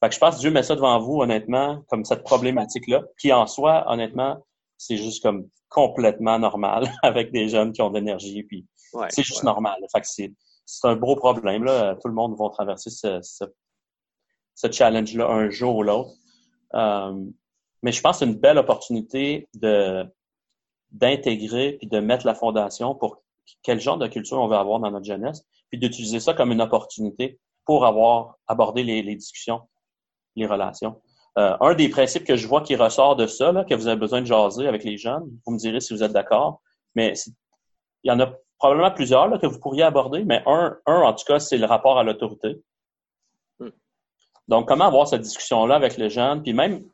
[0.00, 3.32] Fait que je pense que Dieu met ça devant vous, honnêtement, comme cette problématique-là, qui
[3.32, 4.44] en soi, honnêtement,
[4.76, 8.66] c'est juste comme complètement normal avec des jeunes qui ont de l'énergie, puis
[9.10, 9.76] c'est juste normal.
[9.92, 10.32] Fait que c'est
[10.68, 11.64] c'est un gros problème.
[11.64, 11.96] Là.
[11.96, 16.10] Tout le monde va traverser ce, challenge-là un jour ou l'autre.
[16.74, 17.24] Euh,
[17.82, 20.04] mais je pense que c'est une belle opportunité de
[20.90, 23.22] d'intégrer puis de mettre la fondation pour
[23.62, 26.62] quel genre de culture on veut avoir dans notre jeunesse, puis d'utiliser ça comme une
[26.62, 29.60] opportunité pour avoir abordé les, les discussions,
[30.34, 31.00] les relations.
[31.38, 34.00] Euh, un des principes que je vois qui ressort de ça, là, que vous avez
[34.00, 36.62] besoin de jaser avec les jeunes, vous me direz si vous êtes d'accord,
[36.94, 37.12] mais
[38.02, 41.12] il y en a probablement plusieurs là, que vous pourriez aborder, mais un, un en
[41.14, 42.60] tout cas, c'est le rapport à l'autorité.
[43.58, 43.70] Hmm.
[44.48, 46.84] Donc, comment avoir cette discussion-là avec les jeunes, puis même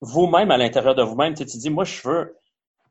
[0.00, 2.36] vous-même à l'intérieur de vous-même, tu te dis, moi, je veux,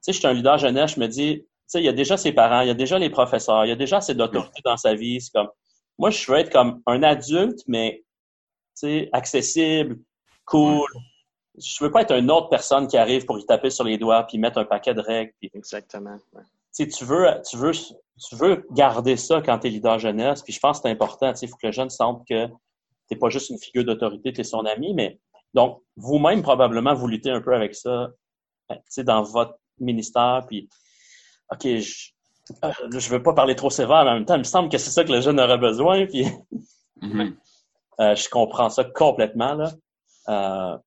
[0.04, 2.18] sais, je suis un leader jeunesse, je me dis, tu sais, il y a déjà
[2.18, 4.78] ses parents, il y a déjà les professeurs, il y a déjà assez d'autorité dans
[4.78, 5.22] sa vie.
[5.22, 5.50] C'est comme,
[5.98, 8.04] moi, je veux être comme un adulte, mais,
[8.78, 9.98] tu sais, accessible,
[10.46, 10.88] cool.
[11.58, 14.24] Je veux pas être une autre personne qui arrive pour y taper sur les doigts
[14.24, 15.32] puis mettre un paquet de règles.
[15.40, 16.18] Puis, Exactement.
[16.34, 16.42] Ouais.
[16.76, 17.72] tu sais, tu veux, tu veux,
[18.22, 20.42] tu veux garder ça quand tu es leader jeunesse.
[20.42, 21.32] Puis je pense que c'est important.
[21.32, 22.48] Tu sais, il faut que le jeune sente que
[23.10, 25.20] t'es pas juste une figure d'autorité, tu es son ami, mais
[25.54, 28.10] donc vous-même probablement vous luttez un peu avec ça,
[28.70, 30.46] ben, tu sais, dans votre ministère.
[30.48, 30.70] Puis,
[31.52, 32.10] ok, je,
[32.64, 34.78] euh, je veux pas parler trop sévère, mais en même temps, il me semble que
[34.78, 36.06] c'est ça que le jeune aurait besoin.
[36.06, 36.26] Puis,
[37.02, 37.36] Mhm.
[38.00, 39.72] euh, je comprends ça complètement là.
[40.30, 40.78] Euh,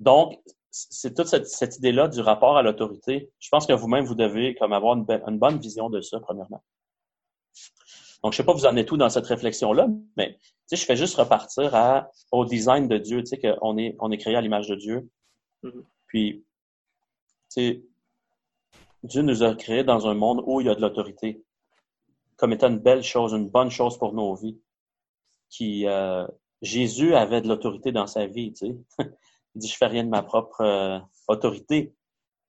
[0.00, 0.38] donc,
[0.72, 3.30] c'est toute cette, cette idée-là du rapport à l'autorité.
[3.38, 6.64] Je pense que vous-même, vous devez comme avoir une, bonne vision de ça, premièrement.
[8.24, 10.38] Donc, je sais pas vous en êtes tout dans cette réflexion-là, mais
[10.70, 13.20] je fais juste repartir à, au design de Dieu.
[13.22, 15.10] Tu sais, qu'on est, on est créé à l'image de Dieu.
[15.62, 15.84] Mhm.
[16.06, 16.44] Puis,
[17.50, 17.84] tu sais,
[19.02, 21.44] Dieu nous a créés dans un monde où il y a de l'autorité,
[22.36, 24.58] comme étant une belle chose, une bonne chose pour nos vies.
[25.50, 26.26] Qui, euh,
[26.62, 28.76] Jésus avait de l'autorité dans sa vie, tu sais.
[29.54, 31.94] il dit, je fais rien de ma propre euh, autorité.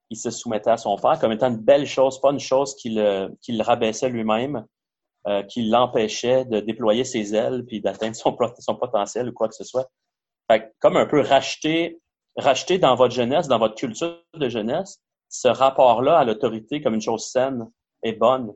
[0.09, 2.91] Il se soumettait à son Père comme étant une belle chose, pas une chose qui
[2.91, 4.65] le, qui le rabaissait lui-même,
[5.27, 9.55] euh, qui l'empêchait de déployer ses ailes puis d'atteindre son, son potentiel ou quoi que
[9.55, 9.89] ce soit.
[10.51, 11.99] Fait comme un peu racheter,
[12.37, 17.01] racheter dans votre jeunesse, dans votre culture de jeunesse, ce rapport-là à l'autorité comme une
[17.01, 17.67] chose saine
[18.03, 18.53] et bonne,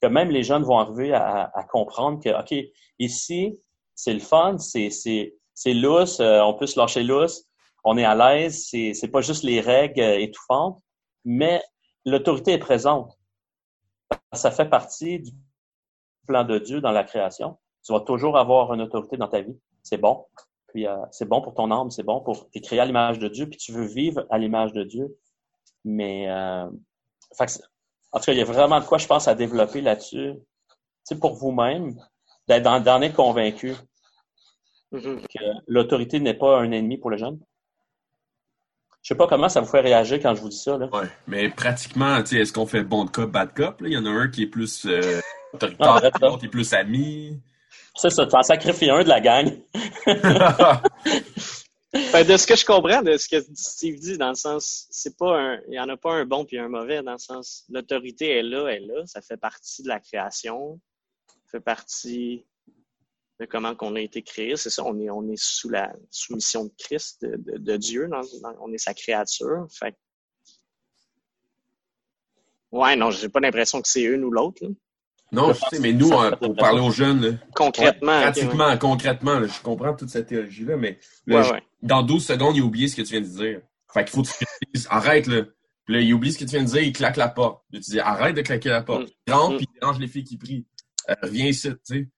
[0.00, 2.54] que même les jeunes vont arriver à, à comprendre que, OK,
[2.98, 3.58] ici,
[3.94, 7.44] c'est le fun, c'est, c'est, c'est lousse, euh, on peut se lâcher lousse,
[7.84, 10.80] on est à l'aise, c'est, c'est pas juste les règles euh, étouffantes,
[11.24, 11.62] mais
[12.04, 13.16] l'autorité est présente.
[14.32, 15.30] Ça fait partie du
[16.26, 17.58] plan de Dieu dans la création.
[17.84, 19.58] Tu vas toujours avoir une autorité dans ta vie.
[19.82, 20.26] C'est bon.
[20.68, 23.28] Puis euh, c'est bon pour ton âme, c'est bon pour t'es créé à l'image de
[23.28, 25.16] Dieu, puis tu veux vivre à l'image de Dieu.
[25.84, 26.70] Mais euh,
[27.36, 27.52] fait que
[28.12, 30.34] en tout cas, il y a vraiment de quoi je pense à développer là-dessus.
[30.34, 31.96] Tu sais, pour vous-même,
[32.46, 33.74] d'être- d'en d'en être convaincu
[34.92, 35.22] Mhm.
[35.22, 37.40] que l'autorité n'est pas un ennemi pour le jeune.
[39.02, 40.78] Je sais pas comment ça vous fait réagir quand je vous dis ça.
[40.78, 40.88] Là.
[40.92, 43.80] Ouais, mais pratiquement, tu sais, est-ce qu'on fait bon cop, bad cop?
[43.80, 43.88] là?
[43.88, 45.20] Il y en a un qui est plus euh,
[45.52, 46.10] Ah, autoritaire, là.
[46.28, 47.40] l'autre est plus ami.
[47.94, 49.52] C'est ça, tu en sacrifies un de la gang.
[52.10, 55.14] Ben, de ce que je comprends de ce que Steve dit, dans le sens, c'est
[55.18, 57.64] pas un, il y en a pas un bon puis un mauvais, dans le sens,
[57.68, 60.80] l'autorité est là, elle est là, ça fait partie de la création,
[61.26, 62.46] ça fait partie
[63.40, 64.56] de comment qu'on a été créé.
[64.56, 68.08] C'est ça, on est, on est sous la soumission de Christ, de, de, de Dieu,
[68.08, 69.66] dans- dans- on est sa créature.
[69.70, 69.96] Fait
[72.70, 74.62] Ouais, non, j'ai pas l'impression que c'est une ou l'autre.
[75.30, 76.08] non, je sais, mais nous,
[76.40, 78.22] pour parler aux jeunes, là, Concrètement.
[78.22, 81.42] pratiquement, concrètement, là, je comprends toute cette théologie-là, mais là, ouais.
[81.42, 81.62] je- Ouais, ouais.
[81.82, 83.60] dans 12 secondes, il a oublié ce que tu viens de dire.
[83.92, 85.42] Fait qu'il faut que tu dises, arrête, là.
[85.84, 87.62] Puis là, il oublie ce que tu viens de dire, il claque la porte.
[87.74, 89.02] Tu dis, arrête de claquer la porte.
[89.02, 89.12] Mm.
[89.26, 89.56] Il rentre, Mm.
[89.58, 90.64] puis il dérange les filles qui prient.
[91.10, 92.08] Euh, viens ici, tu sais.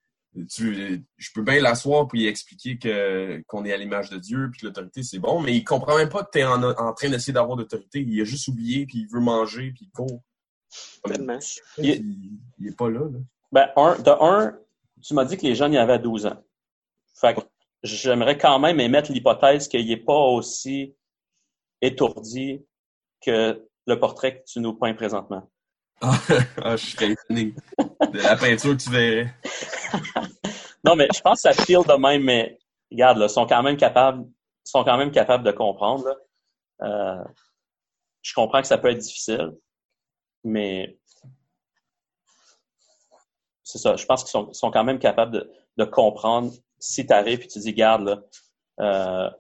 [0.49, 4.61] Tu, je peux bien l'asseoir puis expliquer que qu'on est à l'image de Dieu puis
[4.61, 7.09] que l'autorité c'est bon, mais il comprend même pas que tu es en, en train
[7.09, 8.01] d'essayer d'avoir l'autorité.
[8.01, 10.23] Il a juste oublié puis il veut manger puis il court.
[11.05, 11.39] Tellement.
[11.79, 13.01] Il, il, il est pas là.
[13.01, 13.19] là.
[13.53, 14.59] Ben, un, de un,
[15.01, 16.43] tu m'as dit que les jeunes y avaient 12 ans.
[17.15, 17.41] Fait que
[17.85, 20.97] j'aimerais quand même émettre l'hypothèse qu'il n'est pas aussi
[21.81, 22.65] étourdi
[23.21, 25.49] que le portrait que tu nous peins présentement.
[26.01, 26.19] Ah,
[26.63, 27.55] ah, je serais étonné
[28.13, 29.33] de la peinture que tu verrais.
[30.85, 32.59] Non, mais je pense que ça file de même, mais
[32.91, 34.25] regarde, là, sont quand même capables,
[34.65, 36.05] sont quand même capables de comprendre.
[36.05, 36.15] là.
[36.83, 37.25] Euh,
[38.23, 39.53] je comprends que ça peut être difficile,
[40.45, 40.99] mais
[43.63, 43.97] c'est ça.
[43.97, 47.47] Je pense qu'ils sont, sont quand même capables de, de comprendre si tu arrives et
[47.47, 48.21] tu dis, garde, là,
[48.81, 49.31] euh,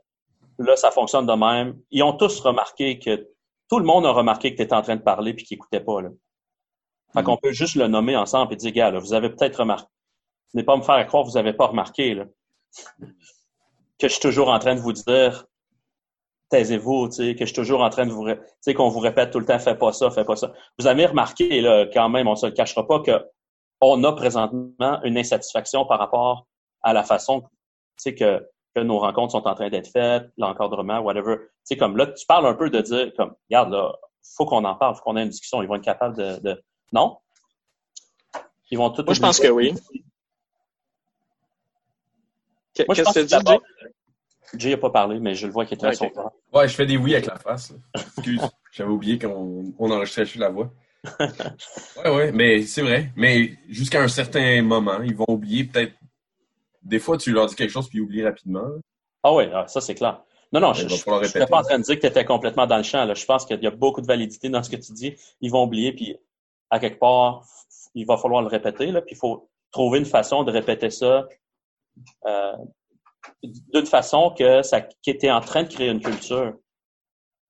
[0.59, 1.79] là, ça fonctionne de même.
[1.91, 3.29] Ils ont tous remarqué que
[3.69, 5.81] tout le monde a remarqué que tu étais en train de parler puis qu'ils n'écoutaient
[5.85, 6.01] pas.
[6.03, 6.11] Là.
[7.13, 7.25] Fait Mm.
[7.25, 9.89] qu'on peut juste le nommer ensemble et dire, gars, là, vous avez peut-être remarqué.
[10.55, 12.27] Ce n'est pas me faire croire que vous n'avez pas remarqué là,
[13.99, 15.47] que je suis toujours en train de vous dire
[16.51, 18.29] taisez-vous, que je suis toujours en train de vous,
[18.77, 20.53] qu'on vous répète tout le temps, fais pas ça, fais pas ça.
[20.79, 23.25] Vous avez remarqué, là, quand même, on se le cachera pas, que
[23.81, 26.47] on a présentement une insatisfaction par rapport
[26.83, 27.43] à la façon,
[28.05, 31.39] que, que nos rencontres sont en train d'être faites, l'encadrement, whatever.
[31.69, 33.93] Tu comme là, tu parles un peu de dire, comme, regarde, là,
[34.37, 35.61] faut qu'on en parle, faut qu'on ait une discussion.
[35.61, 36.63] Ils vont être capables de, de...
[36.93, 37.19] non?
[38.71, 39.75] Ils vont tout Moi, je pense que oui.
[42.75, 43.63] Qu'est-ce pense que tu d'abord-
[44.57, 44.71] Jay?
[44.71, 46.33] N'a pas parlé, mais je le vois qu'il était sur le temps.
[46.53, 47.73] Ouais, je fais des oui avec la face.
[47.95, 48.41] Excuse,
[48.73, 50.71] j'avais oublié qu'on on enregistrait juste la voix.
[52.05, 53.11] Ouais, ouais, mais c'est vrai.
[53.17, 55.95] Mais jusqu'à un certain moment, ils vont oublier peut-être.
[56.83, 58.67] Des fois, tu leur dis quelque chose puis ils oublient rapidement.
[59.23, 60.23] Ah oui, ça c'est clair.
[60.53, 62.77] Non, non, je ne suis pas en train de dire que tu étais complètement dans
[62.77, 63.05] le champ.
[63.05, 63.15] Là.
[63.15, 65.15] Je pense qu'il y a beaucoup de validité dans ce que tu dis.
[65.41, 66.17] Ils vont oublier, puis
[66.71, 67.45] à quelque part,
[67.95, 68.87] il va falloir le répéter.
[68.87, 71.27] Là, puis il faut trouver une façon de répéter ça
[73.43, 76.55] d'une façon que ça, qui était en train de créer une culture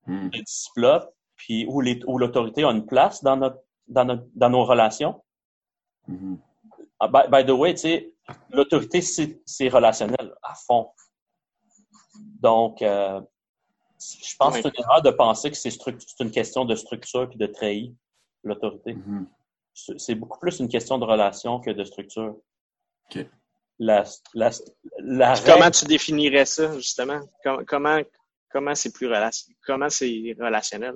[0.07, 0.29] hmm.
[0.29, 1.01] de discipline,
[1.37, 5.23] puis où, l'autorité a une place dans, notre, dans, dans nos relations.
[6.07, 6.37] Hmm.
[7.01, 8.15] Ah, by, the way, tu sais,
[8.51, 10.91] l'autorité, c'est relationnel à fond.
[12.41, 13.21] Donc, euh,
[13.99, 17.39] je pense que c'est une erreur de penser que c'est une question de structure puis
[17.39, 17.93] de trahir
[18.43, 18.95] l'autorité.
[18.95, 19.27] Hmm.
[19.75, 22.37] C'est beaucoup plus une question de relation que de structure.
[25.45, 27.21] Comment tu définirais ça, justement?
[27.67, 28.01] Comment
[28.55, 29.11] comment c'est plus
[29.67, 30.95] comment c'est relationnel,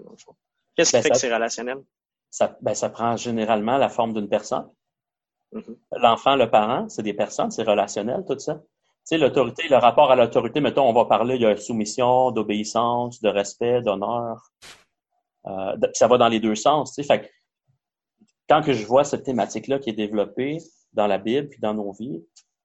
[0.77, 1.79] Qu'est-ce qui ben, fait que c'est relationnel?
[2.31, 4.69] Ça, ben, ça prend généralement la forme d'une personne.
[5.53, 5.77] Mm-hmm.
[5.97, 8.55] L'enfant, le parent, c'est des personnes, c'est relationnel, tout ça.
[8.55, 12.31] Tu sais, l'autorité, le rapport à l'autorité, mettons, on va parler, il y a soumission,
[12.31, 14.51] d'obéissance, de respect, d'honneur.
[15.47, 17.09] Euh, ça va dans les deux sens, tu sais.
[17.09, 17.29] Fait
[18.49, 20.59] quand que je vois cette thématique-là qui est développée
[20.93, 22.23] dans la Bible puis dans nos vies,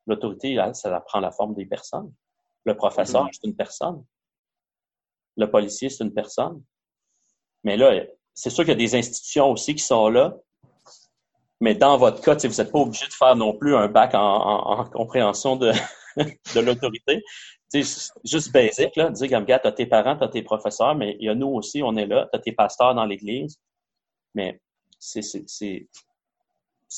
[0.07, 2.11] L'autorité, ça prend la forme des personnes.
[2.65, 3.33] Le professeur, mm-hmm.
[3.33, 4.03] c'est une personne.
[5.37, 6.63] Le policier, c'est une personne.
[7.63, 10.35] Mais là, c'est sûr qu'il y a des institutions aussi qui sont là.
[11.59, 14.85] Mais dans votre cas, vous n'êtes pas obligé de faire non plus un bac en,
[14.91, 15.71] compréhension de,
[16.17, 17.23] de l'autorité.
[17.73, 21.25] Juste basique, là, dire gars, tu as tes parents, tu as tes professeurs, mais il
[21.25, 23.59] y a nous aussi, on est là, tu as tes pasteurs dans l'Église.
[24.35, 24.61] Mais
[24.99, 25.49] c'est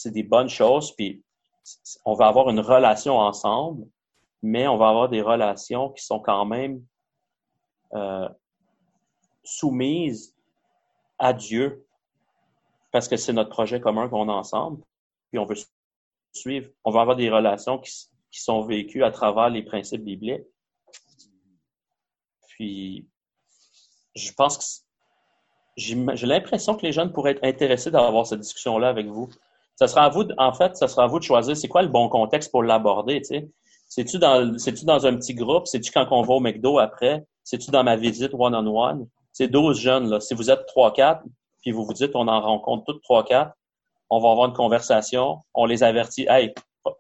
[0.06, 0.96] des bonnes choses.
[0.96, 1.24] Puis
[2.06, 3.88] on va avoir une relation ensemble,
[4.42, 6.84] mais on va avoir des relations qui sont quand même
[7.94, 8.30] euh,
[9.44, 10.36] soumises
[11.18, 11.86] à Dieu,
[12.92, 14.84] parce que c'est notre projet commun qu'on a ensemble,
[15.30, 15.56] puis on veut
[16.34, 17.92] suivre, on va avoir des relations qui,
[18.32, 20.44] sont vécues à travers les principes bibliques.
[22.50, 23.08] Puis,
[24.14, 24.84] je pense que
[25.78, 29.30] j'ai l'impression que les jeunes pourraient être intéressés d'avoir cette discussion-là avec vous.
[29.76, 31.90] Ça sera à vous, en fait, ça sera à vous de choisir c'est quoi le
[31.90, 33.50] bon contexte pour l'aborder, tu sais.
[33.88, 35.68] C'est-tu dans, c'est-tu dans un petit groupe?
[35.68, 37.24] C'est-tu quand on va au McDo après?
[37.44, 39.08] C'est-tu dans ma visite one-on-one?
[39.32, 40.20] C'est 12 jeunes, là.
[40.20, 41.22] Si vous êtes 3-4,
[41.62, 43.52] puis vous vous dites, on en rencontre toutes 3-4,
[44.10, 46.54] on va avoir une conversation, on les avertit, hey,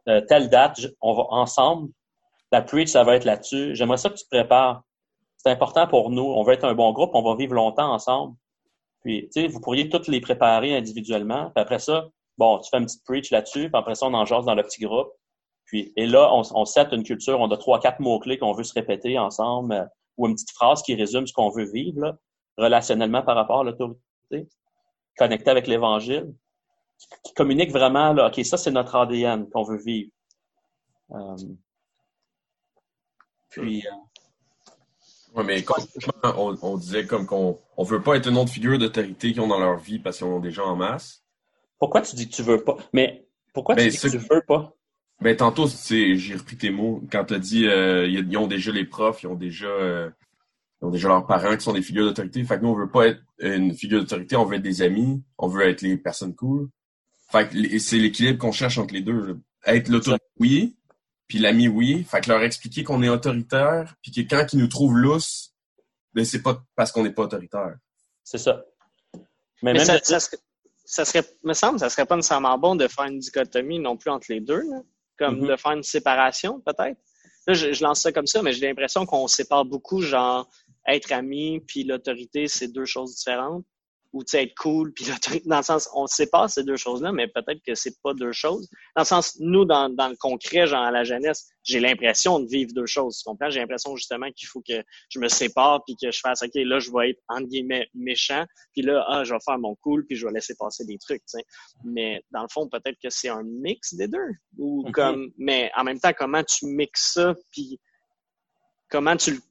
[0.07, 1.89] euh, telle date, on va ensemble.
[2.51, 3.75] La preach, ça va être là-dessus.
[3.75, 4.83] J'aimerais ça que tu te prépares.
[5.37, 6.23] C'est important pour nous.
[6.23, 8.35] On va être un bon groupe, on va vivre longtemps ensemble.
[9.01, 11.51] Puis, tu sais, vous pourriez toutes les préparer individuellement.
[11.53, 14.25] Puis après ça, Bon, tu fais une petite preach là-dessus, puis après ça, on en
[14.25, 15.11] jase dans le petit groupe.
[15.65, 18.63] Puis, et là, on, on set une culture, on a trois, quatre mots-clés qu'on veut
[18.63, 19.85] se répéter ensemble, euh,
[20.17, 22.17] ou une petite phrase qui résume ce qu'on veut vivre,
[22.57, 24.47] relationnellement par rapport à l'autorité,
[25.17, 26.33] connecté avec l'Évangile,
[27.23, 30.11] qui, communique vraiment, là, OK, ça, c'est notre ADN qu'on veut vivre.
[31.11, 31.35] Euh,
[33.49, 33.85] puis...
[33.85, 33.91] Euh,
[35.35, 35.65] oui, mais
[36.23, 39.49] on, on, disait comme qu'on on veut pas être une autre figure d'autorité qu'ils ont
[39.49, 41.24] dans leur vie parce qu'ils ont des gens en masse.
[41.79, 42.77] Pourquoi tu dis que tu veux pas?
[42.93, 44.73] Mais pourquoi tu ben, dis que tu veux pas?
[45.21, 47.01] Ben, tantôt, j'ai repris tes mots.
[47.11, 50.09] Quand tu as dit euh, ils ont déjà les profs, ils ont déjà euh,
[50.81, 52.43] ils ont déjà leurs parents qui sont des figures d'autorité.
[52.43, 55.23] Fait que nous, on veut pas être une figure d'autorité, on veut être des amis,
[55.37, 56.69] on veut être les personnes cool.
[57.31, 59.39] Fait que c'est l'équilibre qu'on cherche entre les deux.
[59.65, 60.75] Être l'autorité, oui,
[61.27, 62.03] puis l'ami, oui.
[62.03, 65.53] Fait que leur expliquer qu'on est autoritaire, puis que quand ils nous trouvent lousse,
[66.13, 67.75] ben c'est pas parce qu'on n'est pas autoritaire.
[68.23, 68.63] C'est ça.
[69.63, 70.19] Mais, même ça
[70.85, 74.27] serait, me semble, ça serait pas nécessairement bon de faire une dichotomie non plus entre
[74.29, 74.63] les deux,
[75.17, 75.47] comme mm-hmm.
[75.47, 76.97] de faire une séparation peut-être.
[77.47, 80.49] Là, je, lance ça comme ça, mais j'ai l'impression qu'on sépare beaucoup, genre
[80.87, 83.65] être ami puis l'autorité, c'est deux choses différentes
[84.15, 85.05] ou tu sais, être cool, puis
[85.45, 88.69] dans le sens, on pas ces deux choses-là, mais peut-être que c'est pas deux choses.
[88.95, 92.47] Dans le sens, nous, dans, dans le concret, genre à la jeunesse, j'ai l'impression de
[92.47, 93.17] vivre deux choses.
[93.17, 93.49] Tu comprends?
[93.49, 96.79] J'ai l'impression justement qu'il faut que je me sépare, puis que je fasse, OK, là,
[96.79, 100.15] je vais être, entre guillemets, méchant, puis là, ah, je vais faire mon cool, puis
[100.15, 101.43] je vais laisser passer des trucs, tu sais.
[101.83, 104.29] Mais dans le fond, peut-être que c'est un mix des deux.
[104.57, 107.81] Ou comme, mais en même temps, comment tu mixes ça, puis
[108.89, 109.41] comment tu,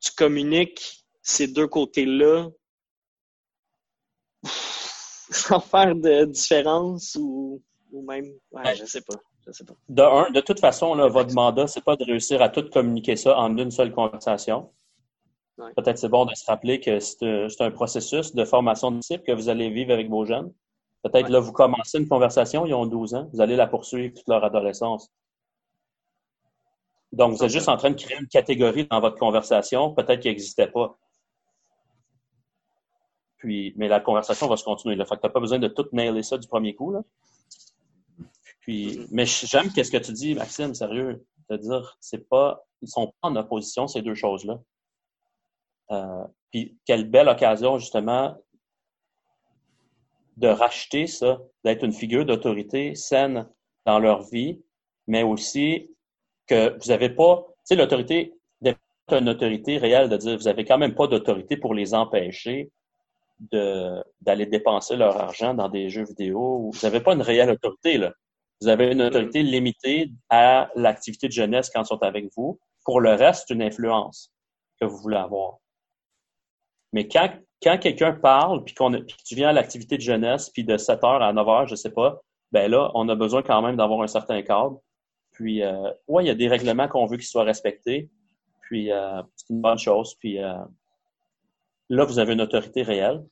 [0.00, 2.48] tu communiques ces deux côtés-là
[4.44, 9.14] sans faire de différence ou, ou même, ouais, je sais pas.
[9.46, 9.74] Je sais pas.
[9.88, 13.16] De un, de toute façon, là, votre mandat, c'est pas de réussir à tout communiquer
[13.16, 14.70] ça en une seule conversation.
[15.76, 19.32] Peut-être c'est bon de se rappeler que c'est un processus de formation de disciples que
[19.32, 20.52] vous allez vivre avec vos jeunes.
[21.04, 24.26] Peut-être là, vous commencez une conversation, ils ont 12 ans, vous allez la poursuivre toute
[24.26, 25.12] leur adolescence.
[27.12, 30.28] Donc, vous êtes juste en train de créer une catégorie dans votre conversation, peut-être qui
[30.28, 30.96] n'existait pas
[33.44, 34.96] mais la conversation va se continuer.
[34.96, 35.04] Là.
[35.04, 36.92] Fait pas besoin de tout nailer ça du premier coup.
[36.92, 37.02] Là.
[38.60, 41.24] Puis, mais j'aime qu'est-ce que tu dis, Maxime, sérieux.
[41.46, 44.58] C'est-à-dire, c'est pas, ils sont pas en opposition, ces deux choses-là.
[45.90, 48.36] Euh, puis quelle belle occasion, justement,
[50.36, 53.48] de racheter ça, d'être une figure d'autorité saine
[53.84, 54.62] dans leur vie,
[55.06, 55.90] mais aussi
[56.46, 58.34] que vous n'avez pas, tu sais, l'autorité,
[59.10, 62.70] une autorité réelle de dire vous n'avez quand même pas d'autorité pour les empêcher
[63.40, 66.70] d'aller dépenser leur argent dans des jeux vidéo.
[66.72, 68.12] Vous n'avez pas une réelle autorité, là.
[68.60, 72.58] Vous avez une autorité limitée à l'activité de jeunesse quand ils sont avec vous.
[72.84, 74.32] Pour le reste, c'est une influence
[74.80, 75.58] que vous voulez avoir.
[76.92, 77.28] Mais quand,
[77.62, 81.00] quand quelqu'un parle, puis, qu'on que tu viens à l'activité de jeunesse, puis de 7
[81.00, 82.20] h à 9 h, je sais pas,
[82.52, 84.80] ben là, on a besoin quand même d'avoir un certain cadre.
[85.32, 88.08] Puis, euh, ouais, il y a des règlements qu'on veut qu'ils soient respectés.
[88.62, 90.14] Puis, euh, c'est une bonne chose.
[90.20, 90.54] Puis, euh,
[91.88, 93.24] là, vous avez une autorité réelle.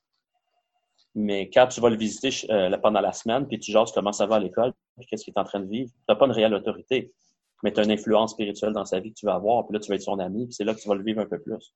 [1.14, 4.26] Mais quand tu vas le visiter euh, pendant la semaine, puis tu jases comment ça
[4.26, 4.72] va à l'école,
[5.08, 7.12] qu'est-ce qu'il est en train de vivre, tu n'as pas une réelle autorité.
[7.62, 9.80] Mais tu as une influence spirituelle dans sa vie que tu vas avoir, puis là,
[9.80, 11.38] tu vas être son ami, puis c'est là que tu vas le vivre un peu
[11.38, 11.74] plus.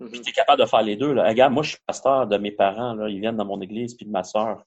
[0.00, 0.10] Mm-hmm.
[0.10, 1.12] Puis tu es capable de faire les deux.
[1.12, 1.28] Là.
[1.28, 4.06] Regarde, moi, je suis pasteur de mes parents, là, ils viennent dans mon église, puis
[4.06, 4.64] de ma soeur.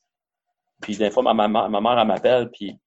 [0.81, 2.77] Puis des fois, ma, mère, elle m'appelle, puis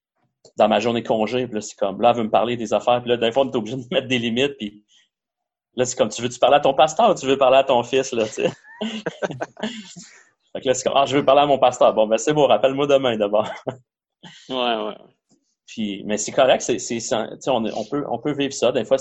[0.56, 3.00] dans ma journée congé, puis là, c'est comme, là, elle veut me parler des affaires,
[3.00, 4.83] puis là, des fois, on est obligé de mettre des limites, puis
[5.76, 7.82] là, c'est comme, tu veux-tu parler à ton pasteur ou tu veux parler à ton
[7.82, 8.50] fils, là, tu sais?
[10.52, 11.92] fait que là, c'est comme, ah, je veux parler à mon pasteur.
[11.94, 13.48] Bon, ben, c'est bon, rappelle-moi demain, d'abord.
[14.48, 14.96] ouais, ouais.
[15.66, 17.00] Puis, mais c'est correct, c'est, c'est,
[17.48, 18.70] on, on, peut, on peut vivre ça.
[18.70, 18.98] Des fois,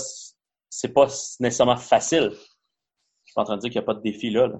[0.68, 1.06] c'est pas
[1.40, 2.30] nécessairement facile.
[2.32, 4.56] Je suis pas en train de dire qu'il n'y a pas de défi là, là.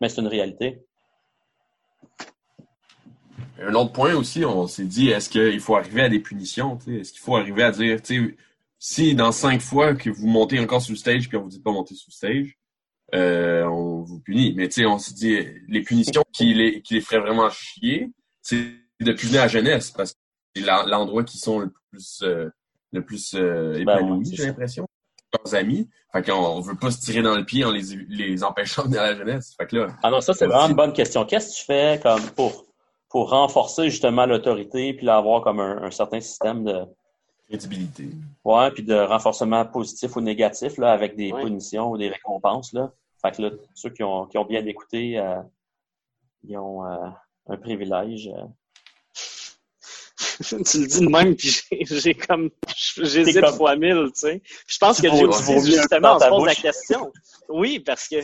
[0.00, 0.84] Mais c'est une réalité.
[3.60, 6.78] Un autre point aussi, on s'est dit, est-ce qu'il faut arriver à des punitions?
[6.88, 8.00] Est-ce qu'il faut arriver à dire,
[8.84, 11.60] si dans cinq fois que vous montez encore sur le stage puis on vous dit
[11.60, 12.58] pas monter sur le stage,
[13.14, 14.54] euh, on vous punit.
[14.56, 18.10] Mais tu sais, on se dit, les punitions qui les, qui les feraient vraiment chier,
[18.40, 20.18] c'est de punir la jeunesse parce que
[20.56, 22.50] c'est l'endroit qui sont le plus, euh,
[22.90, 24.84] le plus euh, ben épanoui, j'ai l'impression.
[25.32, 25.88] Leurs amis.
[26.12, 29.02] Fait qu'on veut pas se tirer dans le pied en les, les empêchant de venir
[29.02, 29.54] à la jeunesse.
[29.56, 29.96] Fait que là.
[30.02, 31.24] Ah non, ça, c'est vraiment une bonne question.
[31.24, 32.64] Qu'est-ce que tu fais comme pour,
[33.08, 36.84] pour renforcer justement l'autorité puis avoir comme un, certain système de,
[37.52, 38.08] crédibilité.
[38.44, 42.72] Ouais, puis de renforcement positif ou négatif là, avec des punitions ou des récompenses.
[42.72, 42.92] Là.
[43.20, 45.40] Fait que là, ceux qui ont, qui ont bien écouté, euh,
[46.44, 47.08] ils ont euh,
[47.48, 48.28] un privilège.
[48.28, 48.46] Euh.
[50.42, 54.42] tu le dis de même, puis j'ai comme j'hésite fois mille, tu sais.
[54.66, 57.12] Je pense que Dieu aussi, justement, on se pose la question.
[57.48, 58.16] Oui, parce que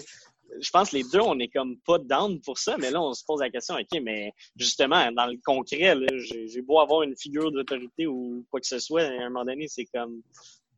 [0.60, 3.14] je pense que les deux, on est comme pas down pour ça, mais là, on
[3.14, 7.52] se pose la question, OK, mais justement, dans le concret, j'ai beau avoir une figure
[7.52, 10.22] d'autorité ou quoi que ce soit, à un moment donné, c'est comme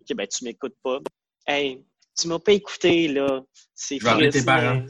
[0.00, 0.98] OK, ben tu m'écoutes pas.
[1.46, 1.82] Hey,
[2.18, 3.42] tu m'as pas écouté, là.
[3.74, 4.82] C'est Je vais appeler tes parents.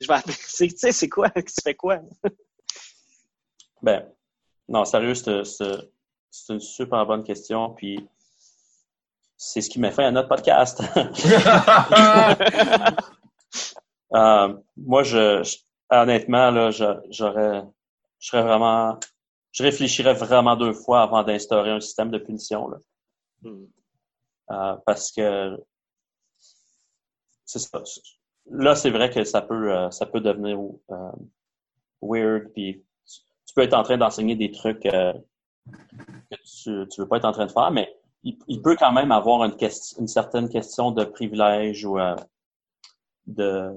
[0.00, 0.34] Je vais appeler...
[0.56, 1.30] Tu sais, c'est quoi?
[1.34, 2.00] Tu fais quoi?
[3.82, 4.08] ben,
[4.68, 5.64] non, sérieux, c'est
[6.48, 7.70] une super bonne question.
[7.70, 8.08] Puis,
[9.36, 10.82] c'est ce qui m'a fait un autre podcast.
[14.14, 15.42] euh, moi, je,
[15.90, 17.62] honnêtement, là, j'aurais,
[18.18, 18.98] je serais vraiment,
[19.52, 22.78] je réfléchirais vraiment deux fois avant d'instaurer un système de punition, là.
[23.42, 23.66] Hmm.
[24.50, 25.58] Euh, parce que
[27.44, 27.82] c'est ça.
[28.50, 30.58] Là, c'est vrai que ça peut, euh, ça peut devenir
[30.90, 31.10] euh,
[32.00, 35.12] weird, puis tu peux être en train d'enseigner des trucs euh,
[36.30, 37.92] que tu ne veux pas être en train de faire, mais
[38.22, 41.96] il, peut quand même avoir une, question, une certaine question de privilège ou
[43.26, 43.72] de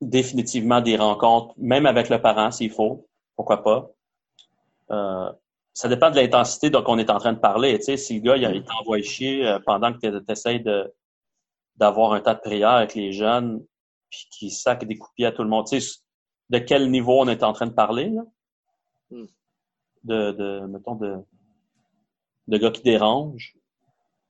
[0.00, 3.90] définitivement des rencontres, même avec le parent s'il faut, pourquoi pas
[5.80, 7.78] ça dépend de l'intensité dont on est en train de parler.
[7.78, 10.92] Tu sais, si le gars il, t'envoie chier euh, pendant que tu essaies de,
[11.76, 13.64] d'avoir un tas de prières avec les jeunes,
[14.10, 15.66] puis qui sac des coupiers à tout le monde.
[15.66, 16.00] Tu sais,
[16.50, 18.22] de quel niveau on est en train de parler, là?
[19.10, 19.26] Hmm.
[20.04, 21.16] De, de, mettons, de,
[22.48, 23.54] de gars qui dérangent,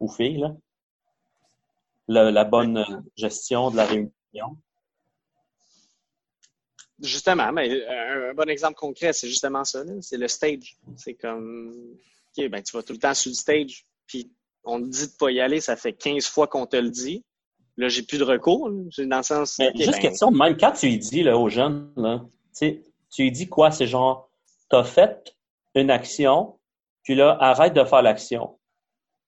[0.00, 0.54] ou filles, là?
[2.09, 4.56] la bonne gestion de la réunion.
[7.02, 9.82] Justement, mais euh, un, bon exemple concret, c'est justement ça.
[10.00, 10.76] C'est le stage.
[10.96, 11.94] C'est comme,
[12.36, 14.30] OK, ben, tu vas tout le temps sur le stage, puis
[14.64, 17.24] on te dit de pas y aller, ça fait 15 fois qu'on te le dit.
[17.76, 18.70] Là, j'ai plus de recours.
[18.70, 19.58] Dans le sens.
[19.58, 22.22] Mais juste ben, question, même quand tu lui dis là, aux jeunes, là,
[22.59, 22.82] tu
[23.18, 23.70] lui dis quoi?
[23.70, 24.30] C'est genre,
[24.68, 25.34] tu as fait
[25.74, 26.59] une action,
[27.03, 28.59] puis là, arrête de faire l'action.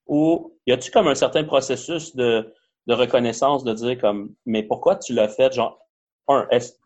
[0.05, 2.53] Ou y a-tu comme un certain processus de,
[2.87, 5.53] de reconnaissance de dire comme, mais pourquoi tu l'as fait?
[5.53, 5.79] Genre,
[6.27, 6.79] un, est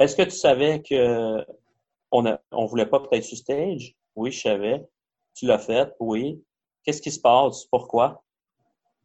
[0.00, 1.44] est-ce que tu savais que
[2.10, 3.94] on ne on voulait pas peut-être sur stage?
[4.16, 4.84] Oui, je savais.
[5.34, 5.94] Tu l'as fait?
[6.00, 6.42] Oui.
[6.84, 7.66] Qu'est-ce qui se passe?
[7.66, 8.22] Pourquoi?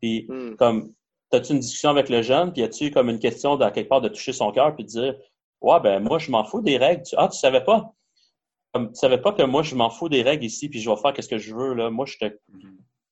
[0.02, 0.56] Puis, hmm.
[0.56, 0.94] comme,
[1.32, 4.10] as-tu une discussion avec le jeune, puis as-tu comme une question dans quelque part de
[4.10, 5.16] toucher son cœur, puis de dire,
[5.62, 7.04] ouais, ben, moi, je m'en fous des règles.
[7.18, 7.94] ah, tu savais pas?
[8.74, 10.98] Comme, tu savais pas que moi, je m'en fous des règles ici, puis je vais
[10.98, 11.90] faire qu'est-ce que je veux, là.
[11.90, 12.40] Moi, je te,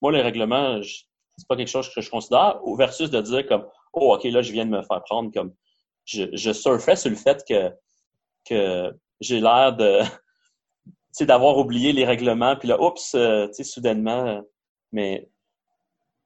[0.02, 4.16] moi, les règlements, c'est pas quelque chose que je considère, versus de dire comme, oh,
[4.16, 5.54] OK, là, je viens de me faire prendre comme,
[6.06, 7.72] je, je surfais sur le fait que,
[8.46, 10.02] que j'ai l'air de,
[11.22, 14.42] d'avoir oublié les règlements, puis là, oups, euh, tu sais, soudainement,
[14.92, 15.30] mais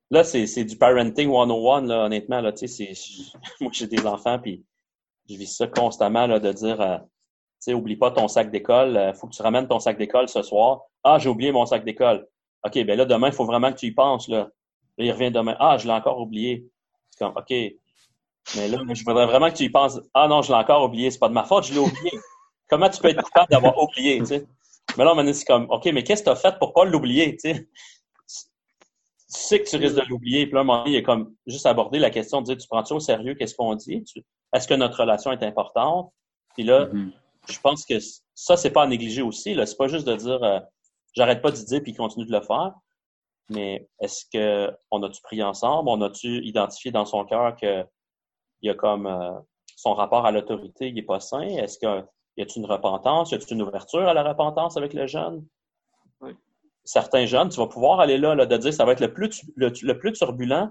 [0.10, 2.94] là, c'est du parenting 101, là, honnêtement, là, tu sais,
[3.62, 4.66] moi, j'ai des enfants, puis
[5.30, 7.06] je vis ça constamment, là, de dire, euh, tu
[7.60, 10.42] sais, oublie pas ton sac d'école, euh, faut que tu ramènes ton sac d'école ce
[10.42, 10.84] soir.
[11.04, 12.28] Ah, j'ai oublié mon sac d'école.
[12.64, 14.50] OK, ben là, demain, il faut vraiment que tu y penses, là.
[14.98, 15.56] Là, il revient demain.
[15.60, 16.66] Ah, je l'ai encore oublié.
[17.10, 17.54] C'est comme, OK.
[18.56, 20.00] Mais là, je voudrais vraiment que tu y penses.
[20.14, 21.12] Ah non, je l'ai encore oublié.
[21.12, 22.12] C'est pas de ma faute, je l'ai oublié.
[22.70, 24.48] Comment tu peux être coupable d'avoir oublié, tu sais?
[24.98, 27.38] Mais là, on c'est comme, OK, mais qu'est-ce que tu as fait pour pas l'oublier,
[27.38, 27.68] tu sais?
[29.34, 30.45] Tu sais que tu risques de l'oublier.
[30.45, 32.68] Puis là, un moment donné, il a comme juste aborder la question de dire, tu
[32.68, 34.04] prends-tu au sérieux qu'est-ce qu'on dit?
[34.54, 36.12] Est-ce que notre relation est importante?
[36.56, 37.12] Puis là, mm-hmm.
[37.50, 37.95] je pense que
[38.34, 39.54] ça, c'est pas à négliger aussi.
[39.54, 39.66] Là.
[39.66, 40.60] C'est pas juste de dire, euh,
[41.14, 42.74] j'arrête pas de dire puis continue de le faire.
[43.50, 45.89] Mais est-ce que on a-tu pris ensemble?
[45.89, 47.86] On a-tu identifié dans son cœur que
[48.62, 49.32] il y a comme euh,
[49.76, 51.41] son rapport à l'autorité, il est pas sain?
[51.41, 52.05] Est-ce qu'il
[52.38, 53.32] y a une repentance?
[53.32, 55.45] Y a une ouverture à la repentance avec le jeune?
[56.84, 59.43] Certains jeunes, tu vas pouvoir aller là, là, de dire ça va être le plus,
[59.55, 60.70] le, plus turbulent,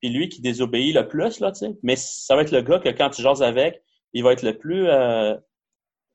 [0.00, 1.76] puis lui qui désobéit le plus, là, tu sais.
[1.82, 4.56] Mais ça va être le gars que quand tu jases avec, il va être le
[4.56, 5.36] plus euh,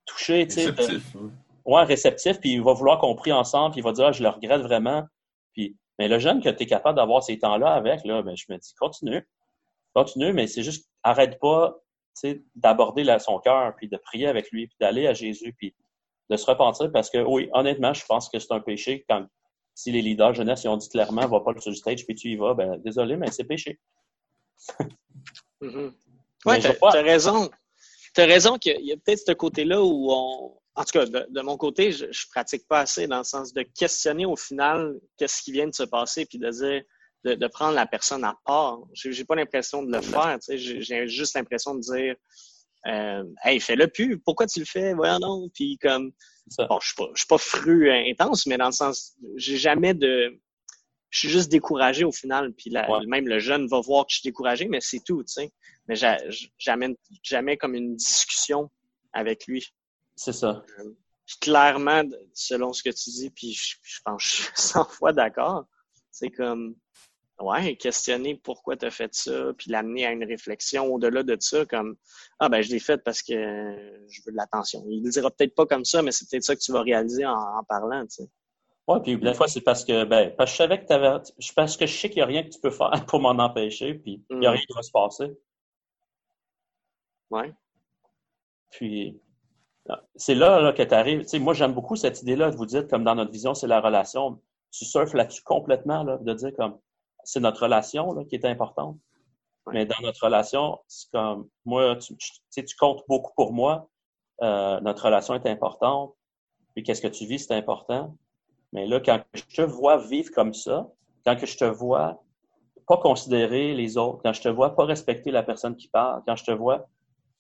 [0.06, 0.70] touché, tu sais.
[0.70, 1.18] Réceptif.
[1.66, 4.24] Ouais, réceptif, puis il va vouloir qu'on prie ensemble, puis il va dire ah, je
[4.24, 5.04] le regrette vraiment.
[5.54, 8.46] Puis mais le jeune que tu es capable d'avoir ces temps-là avec, là, ben, je
[8.50, 9.28] me dis, continue.
[9.94, 11.80] Continue, mais c'est juste, arrête pas
[12.56, 15.76] d'aborder son cœur, puis de prier avec lui, puis d'aller à Jésus, puis
[16.30, 19.26] de se repentir, parce que oui, honnêtement, je pense que c'est un péché quand
[19.76, 22.30] si les leaders jeunesse ils ont dit clairement, va pas sur le stage, puis tu
[22.30, 23.80] y vas, ben désolé, mais c'est péché.
[25.62, 25.94] Mm-hmm.
[26.46, 27.50] Oui, tu as, raison.
[28.14, 31.42] Tu as raison qu'il y a, peut-être ce côté-là où on, en tout cas, de,
[31.42, 35.42] mon côté, je, je pratique pas assez dans le sens de questionner au final qu'est-ce
[35.42, 36.84] qui vient de se passer, puis de dire,
[37.24, 38.80] de, prendre la personne à part.
[38.94, 42.16] J'ai pas l'impression de le faire, j'ai juste l'impression de dire,
[42.88, 46.12] euh, hey, fais-le plus, pourquoi tu le fais, voyons non, puis comme,
[46.58, 49.94] bon, je suis pas, je suis pas fru intense, mais dans le sens, j'ai jamais
[49.94, 50.38] de,
[51.14, 52.74] je suis juste découragé au final, puis
[53.08, 55.54] même le jeune va voir que je suis découragé, mais c'est tout, tu sais,
[55.88, 55.96] mais
[56.58, 58.72] j'amène jamais comme une discussion
[59.14, 59.64] avec lui.
[60.16, 60.64] C'est ça.
[60.80, 60.96] Euh,
[61.40, 62.04] clairement,
[62.34, 65.66] selon ce que tu dis, puis je, pense que je suis 100 fois d'accord,
[66.10, 66.76] c'est comme,
[67.40, 71.66] ouais, questionner pourquoi tu as fait ça, puis l'amener à une réflexion au-delà de ça,
[71.66, 71.96] comme,
[72.40, 74.84] ah ben je l'ai fait parce que je veux de l'attention.
[74.88, 77.26] Il ne dira peut-être pas comme ça, mais c'est peut-être ça que tu vas réaliser
[77.26, 78.30] en, parlant, tu sais.
[78.86, 81.24] Oui, puis des fois, c'est parce que, ben, parce que je savais que tu avais,
[81.56, 83.94] parce que je sais qu'il n'y a rien que tu peux faire pour m'en empêcher,
[83.94, 84.54] puis il n'y a mm.
[84.54, 85.32] rien qui va se passer.
[87.30, 87.54] Ouais.
[88.72, 89.22] Puis,
[90.16, 91.26] c'est là, que tu arrives.
[91.40, 94.42] moi, j'aime beaucoup cette idée-là de vous dire, comme dans notre vision, c'est la relation.
[94.72, 96.78] Tu surfes là-dessus complètement, là, de dire comme
[97.24, 98.98] c'est notre relation là, qui est importante.
[99.72, 103.90] Mais dans notre relation, c'est comme moi, tu, tu comptes beaucoup pour moi.
[104.42, 106.14] Euh, notre relation est importante.
[106.74, 108.18] Puis qu'est-ce que tu vis, c'est important.
[108.74, 110.90] Mais là, quand je te vois vivre comme ça,
[111.26, 112.22] quand que je te vois
[112.88, 116.36] pas considérer les autres, quand je te vois pas respecter la personne qui parle, quand
[116.36, 116.88] je te vois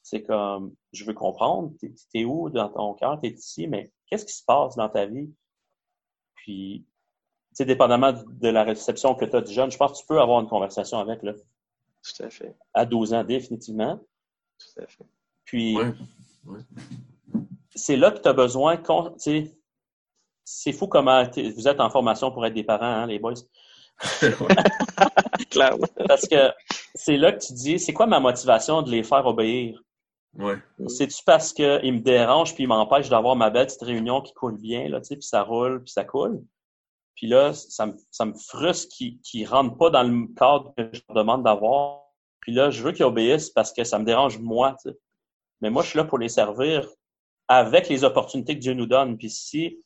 [0.03, 4.25] c'est comme, je veux comprendre, t'es es où dans ton cœur, t'es ici, mais qu'est-ce
[4.25, 5.33] qui se passe dans ta vie?
[6.35, 6.85] Puis,
[7.55, 10.19] sais, dépendamment de la réception que tu as du jeune, je pense que tu peux
[10.19, 11.33] avoir une conversation avec, là.
[11.33, 12.55] Tout à fait.
[12.73, 13.99] À 12 ans, définitivement.
[14.57, 15.05] Tout à fait.
[15.45, 15.77] Puis,
[17.75, 19.51] c'est là que tu as besoin, tu sais,
[20.43, 23.33] c'est fou comment vous êtes en formation pour être des parents, hein, les boys.
[25.49, 25.87] Clairement.
[26.07, 26.51] Parce que
[26.95, 29.81] c'est là que tu dis, c'est quoi ma motivation de les faire obéir?
[30.37, 30.57] Ouais.
[30.87, 34.57] C'est-tu parce qu'il me dérange puis il m'empêche d'avoir ma belle petite réunion qui coule
[34.57, 36.43] bien, là, tu sais, puis ça roule, puis ça coule?
[37.15, 40.89] Puis là, ça me, ça me frustre qu'ils ne rentrent pas dans le cadre que
[40.91, 42.01] je leur demande d'avoir.
[42.39, 44.75] Puis là, je veux qu'ils obéissent parce que ça me dérange moi.
[45.61, 46.87] Mais moi, je suis là pour les servir
[47.47, 49.17] avec les opportunités que Dieu nous donne.
[49.17, 49.79] Puis si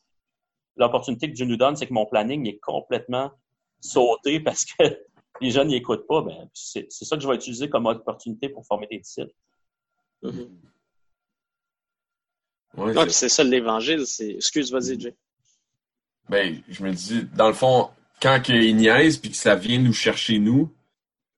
[0.75, 3.31] l'opportunité que Dieu nous donne, c'est que mon planning est complètement
[3.79, 4.83] sauté parce que
[5.41, 8.65] les jeunes n'y écoutent pas, ben, c'est ça que je vais utiliser comme opportunité pour
[8.65, 9.33] former des disciples.
[10.23, 10.49] Mm-hmm.
[13.09, 14.31] c'est ça l'évangile, c'est.
[14.31, 15.15] Excuse, vas-y, Jay.
[16.29, 17.89] Ben, je me dis, dans le fond,
[18.21, 20.73] quand il niaise, puis que ça vient nous chercher nous,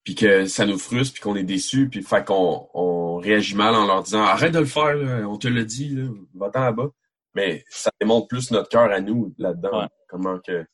[0.04, 3.76] puis que ça nous frustre, puis qu'on est déçu, puis fait qu'on on réagit mal
[3.76, 4.96] en leur disant arrête de le faire,
[5.28, 5.98] on te le dit,
[6.34, 6.90] va-t'en là-bas.
[7.36, 9.88] Mais ça démontre plus notre cœur à nous là-dedans.
[10.08, 10.66] Comment que.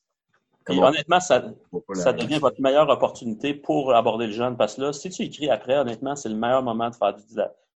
[0.70, 1.44] honnêtement, ça,
[1.94, 4.56] ça devient votre meilleure opportunité pour aborder le jeune.
[4.56, 7.24] Parce que là, si tu écris après, honnêtement, c'est le meilleur moment de faire du,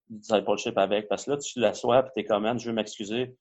[0.09, 1.07] discipleship avec.
[1.07, 3.35] Parce que là, tu l'assois et t'es comme, je veux m'excuser.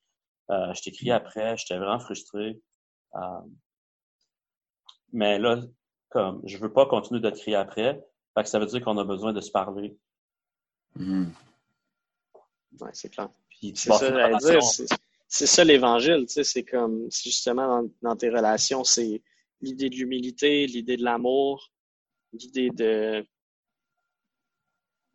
[0.51, 2.59] Euh, je t'écris après, j'étais vraiment frustré.
[3.15, 3.41] Euh,
[5.13, 5.63] mais là,
[6.11, 8.05] comme je veux pas continuer de te crier après,
[8.35, 9.97] fait que ça veut dire qu'on a besoin de se parler.
[10.97, 11.33] Mhm.
[12.81, 13.31] Ouais, c'est clair.
[13.61, 14.63] C'est ça, une j'allais relation- dire.
[14.63, 14.99] c'est-
[15.29, 19.21] C'est ça l'évangile, tu sais, c'est comme, c'est justement dans, dans tes relations, c'est
[19.61, 21.73] l'idée de l'humilité, l'idée de l'amour,
[22.33, 23.27] l'idée de,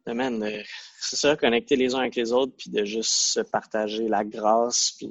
[0.05, 0.61] de man, de-
[0.99, 4.91] c'est ça, connecter les uns avec les autres, puis de juste se partager la grâce,
[4.97, 5.09] puis.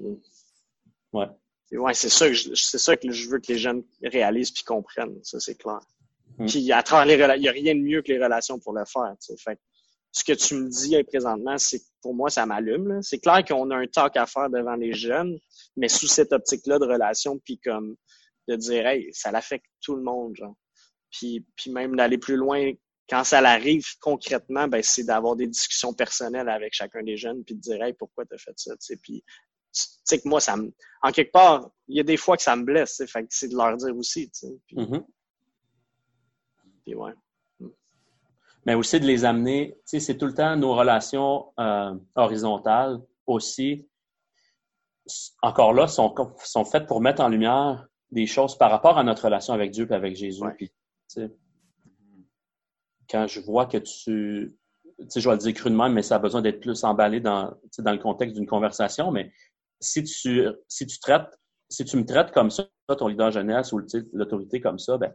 [1.15, 1.29] Ouais.
[1.73, 4.51] Et ouais, c'est ça que je, c'est ça que je veux que les jeunes réalisent
[4.51, 5.81] puis comprennent, ça c'est clair.
[6.39, 6.47] Mm.
[6.47, 8.85] Puis à travers les il y a rien de mieux que les relations pour le
[8.85, 9.43] faire, tu sais.
[9.43, 9.59] Fait
[10.13, 12.89] ce que tu me dis euh, présentement, c'est que pour moi, ça m'allume.
[12.89, 13.03] là.
[13.03, 15.39] C'est clair qu'on a un talk à faire devant les jeunes,
[15.77, 17.97] mais sous cette optique-là de relation, puis comme
[18.49, 20.57] de dire, hey, ça l'affecte tout le monde, genre.
[21.11, 22.73] Puis, puis même d'aller plus loin,
[23.09, 27.55] quand ça l'arrive concrètement, ben c'est d'avoir des discussions personnelles avec chacun des jeunes, puis
[27.55, 28.97] de dire, hey, pourquoi t'as fait ça, tu sais.
[28.97, 29.23] Puis,
[29.73, 32.57] sais que moi, ça me, en quelque part, il y a des fois que ça
[32.57, 33.07] me blesse, tu.
[33.07, 34.59] Fait que c'est de leur dire aussi, tu sais.
[34.67, 34.77] Puis,
[36.85, 37.13] puis ouais.
[38.67, 43.01] mais aussi de les amener, tu sais, c'est tout le temps nos relations euh, horizontales
[43.27, 43.89] aussi,
[45.43, 46.15] encore là, sont,
[46.45, 49.87] sont faites pour mettre en lumière des choses par rapport à notre relation avec Dieu
[49.91, 50.43] et avec Jésus.
[50.43, 50.55] Ouais.
[50.57, 50.73] Puis,
[51.09, 51.29] tu
[53.11, 54.57] quand je vois que tu,
[54.99, 57.51] tu sais, je vais le dire crûment, mais ça a besoin d'être plus emballé dans,
[57.51, 59.33] tu sais, dans le contexte d'une conversation, mais
[59.81, 62.69] si tu, si tu traites, si tu me traites comme ça,
[62.99, 63.81] ton leader jeunesse ou
[64.13, 65.15] l'autorité comme ça, ben,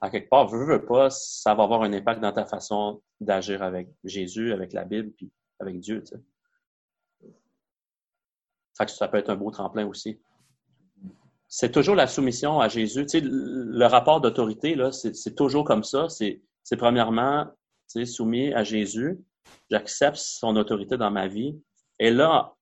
[0.00, 3.62] à quelque part, veux, veux pas, ça va avoir un impact dans ta façon d'agir
[3.62, 6.22] avec Jésus, avec la Bible, puis avec Dieu, tu sais.
[8.76, 10.20] Fait ça peut être un beau tremplin aussi.
[11.48, 13.06] C'est toujours la soumission à Jésus.
[13.06, 16.08] Tu sais, le rapport d'autorité, là, c'est toujours comme ça.
[16.08, 17.46] C'est c'est premièrement,
[18.04, 19.18] soumis à Jésus.
[19.70, 21.58] J'accepte son autorité dans ma vie.
[21.98, 22.54] Et là,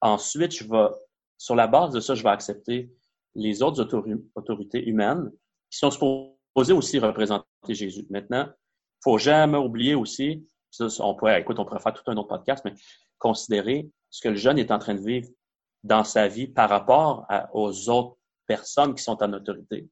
[0.00, 0.88] ensuite, je vais,
[1.36, 2.90] sur la base de ça, je vais accepter
[3.34, 5.30] les autres autori- autorités humaines
[5.70, 8.06] qui sont supposées aussi représenter Jésus.
[8.10, 8.48] Maintenant,
[9.02, 12.62] faut jamais oublier aussi, ça, on pourrait, écoute, on pourrait faire tout un autre podcast,
[12.64, 12.74] mais
[13.18, 15.28] considérer ce que le jeune est en train de vivre
[15.84, 19.88] dans sa vie par rapport à- aux autres personnes qui sont en autorité,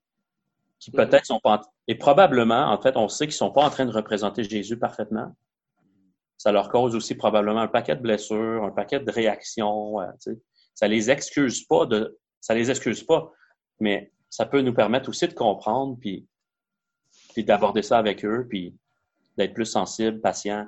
[0.81, 0.97] qui Mhm.
[0.97, 3.87] peut-être sont pas, en- et probablement, en fait, on sait qu'ils sont pas en train
[3.87, 5.37] de représenter Jésus parfaitement.
[6.39, 10.01] Ça leur cause aussi probablement un paquet de blessures, un paquet de réactions.
[10.01, 10.11] euh,
[10.75, 13.33] ça les excuse pas de, ça les excuse pas,
[13.81, 16.27] mais ça peut nous permettre aussi de comprendre puis,
[17.33, 18.77] puis d'aborder ça avec eux puis
[19.39, 20.67] d'être plus sensible, patient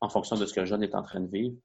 [0.00, 1.56] en fonction de ce que le jeune est en train de vivre.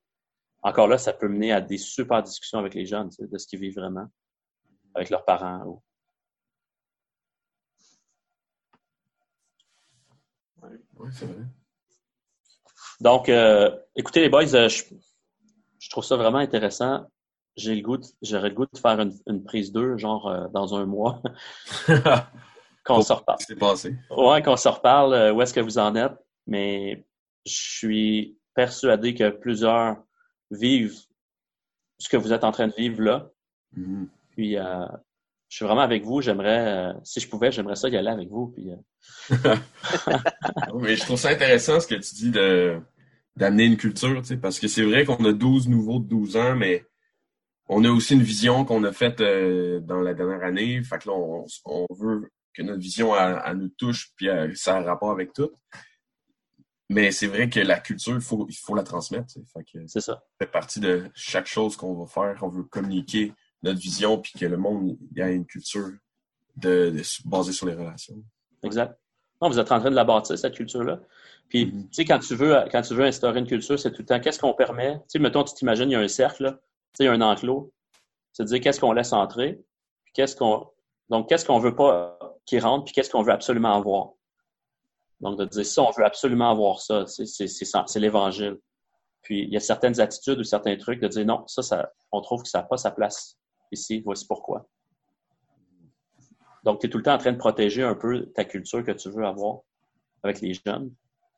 [0.64, 3.59] Encore là, ça peut mener à des super discussions avec les jeunes, de ce qu'ils
[3.59, 4.07] vivent vraiment
[4.93, 5.66] avec leurs parents.
[5.66, 5.84] ou-
[10.62, 11.43] Ouais, c'est vrai.
[13.02, 14.84] Donc, euh, écoutez les boys, euh, je,
[15.80, 17.08] je trouve ça vraiment intéressant.
[17.56, 20.76] J'ai le goût, j'aurais le goût de faire une, une prise 2, genre euh, dans
[20.76, 21.20] un mois,
[22.86, 23.39] qu'on se reparle.
[23.39, 23.95] C'est passé?
[24.12, 26.16] Ouais, qu'on se reparle, euh, où est-ce que vous en êtes.
[26.45, 27.04] Mais
[27.43, 29.97] je suis persuadé que plusieurs
[30.52, 30.99] vivent
[31.97, 33.32] ce que vous êtes en train de vivre là.
[33.74, 34.10] Mhm.
[34.30, 34.86] Puis, euh,
[35.52, 36.22] je suis vraiment avec vous.
[36.22, 38.47] J'aimerais, euh, si je pouvais, j'aimerais ça y aller avec vous.
[38.56, 39.56] Puis, euh,
[40.80, 42.80] Mais je trouve ça intéressant ce que tu dis de
[43.36, 46.38] d'amener une culture, tu sais, parce que c'est vrai qu'on a 12 nouveaux de 12
[46.38, 46.86] ans, mais
[47.68, 50.82] on a aussi une vision qu'on a faite euh, dans la dernière année.
[50.84, 53.14] Fait que là, on, on veut que notre vision
[53.56, 55.52] nous touche, puis ça a un rapport avec tout.
[56.89, 59.28] Mais c'est vrai que la culture, il faut, il faut la transmettre.
[59.28, 59.45] tu sais.
[59.54, 60.14] Fait que c'est ça.
[60.14, 62.38] ça fait partie de chaque chose qu'on va faire.
[62.41, 63.34] On veut communiquer
[63.64, 65.89] notre vision, puis que le monde ait une culture
[66.57, 68.16] de, de- basée sur les relations.
[68.64, 68.97] Exact.
[69.41, 70.99] Non, vous êtes en train de la bâtir, cette culture-là.
[71.49, 71.84] Puis, Mhm.
[71.84, 74.20] tu sais, quand tu veux, quand tu veux instaurer une culture, c'est tout le temps,
[74.20, 74.97] qu'est-ce qu'on permet?
[74.99, 76.51] Tu sais, mettons, tu t'imagines, il y a un cercle, là.
[76.51, 76.57] Tu
[76.97, 77.72] sais, il y a un enclos.
[78.34, 79.62] C'est-à-dire, qu'est-ce qu'on laisse entrer?
[80.05, 80.68] Puis, qu'est-ce qu'on,
[81.09, 82.86] donc, qu'est-ce qu'on veut pas qui rentre?
[82.86, 84.12] Puis, qu'est-ce qu'on veut absolument avoir?
[85.20, 88.57] Donc, de dire ça, on veut absolument avoir ça- c'est l'évangile.
[89.22, 92.22] Puis, il y a certaines attitudes ou certains trucs de dire non, ça, ça, on
[92.22, 93.38] trouve que ça n'a pas sa place
[93.72, 94.02] ici.
[94.02, 94.68] Voici pourquoi.
[96.64, 98.92] Donc, tu es tout le temps en train de protéger un peu ta culture que
[98.92, 99.60] tu veux avoir
[100.24, 100.94] avec les jeunes.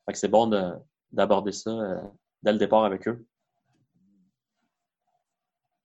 [0.06, 0.74] Fait que c'est bon de-
[1.12, 2.02] d'aborder ça euh,
[2.42, 3.26] dès le départ avec eux.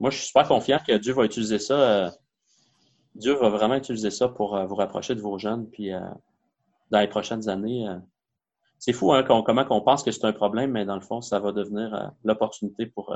[0.00, 1.74] Moi, je suis super confiant que Dieu va utiliser ça.
[2.06, 2.10] euh,
[3.14, 5.68] Dieu va vraiment utiliser ça pour euh, vous rapprocher de vos jeunes.
[5.70, 5.90] Puis,
[6.90, 7.86] dans les prochaines années,
[8.78, 11.20] c'est fou hein, qu'on- comment on pense que c'est un problème, mais dans le fond,
[11.20, 13.14] ça va devenir l'opportunité pour,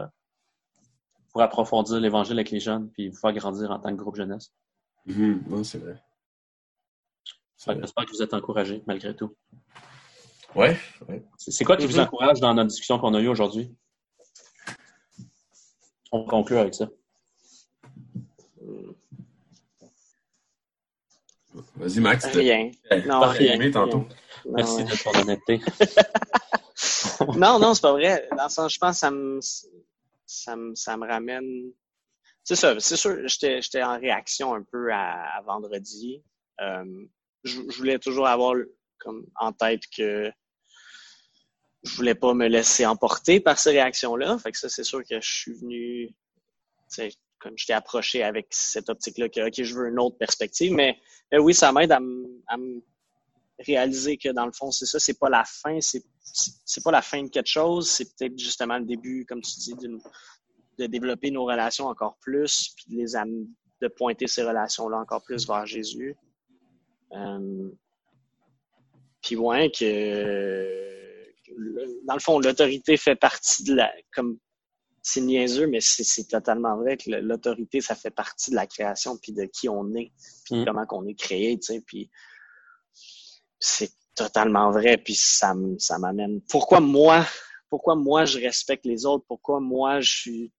[1.32, 4.52] pour approfondir l'Évangile avec les jeunes puis vous faire grandir en tant que groupe jeunesse.
[5.06, 5.42] Mhm.
[5.48, 6.02] Ouais, c'est vrai.
[7.66, 9.34] J'espère que vous êtes encouragés malgré tout.
[10.54, 10.76] Ouais,
[11.38, 12.02] C'est c'est quoi qui vous Mhm.
[12.04, 13.74] encourage dans notre discussion qu'on a eue aujourd'hui?
[16.10, 16.88] On conclut avec ça.
[21.76, 22.26] Vas-y, Max.
[22.26, 22.70] Rien.
[23.06, 23.70] Non, rien.
[23.70, 24.06] tantôt.
[24.44, 25.60] Merci de ton honnêteté.
[27.36, 28.28] non, non, c'est pas vrai.
[28.36, 29.40] Dans le sens, je pense que ça me,
[30.32, 31.72] ça me, ça me ramène.
[32.44, 36.22] C'est ça, c'est sûr, j'étais en réaction un peu à, vendredi.
[36.60, 37.06] Euh,
[37.44, 38.54] je, voulais toujours avoir
[38.98, 40.30] comme en tête que
[41.84, 44.38] je voulais pas me laisser emporter par ces réactions-là.
[44.38, 46.10] Fait que ça, c'est sûr que je suis venu,
[47.38, 50.72] comme je t'ai approché avec cette optique-là, que OK, je veux une autre perspective.
[50.72, 50.98] Mais,
[51.32, 52.82] oui, ça m'aide à, me
[53.64, 57.02] réaliser que dans le fond, c'est ça, c'est pas la fin, c'est c'est pas la
[57.02, 59.74] fin de quelque chose, c'est peut-être justement le début, comme tu dis,
[60.78, 63.12] de développer nos relations encore plus, puis de les
[63.80, 66.16] de pointer ces relations-là encore plus vers Jésus.
[67.12, 67.68] Euh,
[69.20, 71.22] puis ouais, que
[72.06, 73.92] dans le fond, l'autorité fait partie de la.
[74.14, 74.38] Comme
[75.04, 79.32] c'est niaiseux, mais c'est totalement vrai que l'autorité, ça fait partie de la création, puis
[79.32, 80.12] de qui on est,
[80.44, 80.64] puis mm.
[80.64, 81.82] comment qu'on est créé, tu sais.
[81.84, 82.08] Puis
[83.62, 86.40] c'est totalement vrai, puis ça, ça m'amène.
[86.50, 87.24] Pourquoi moi,
[87.70, 89.24] pourquoi moi je respecte les autres?
[89.28, 90.52] Pourquoi moi je suis.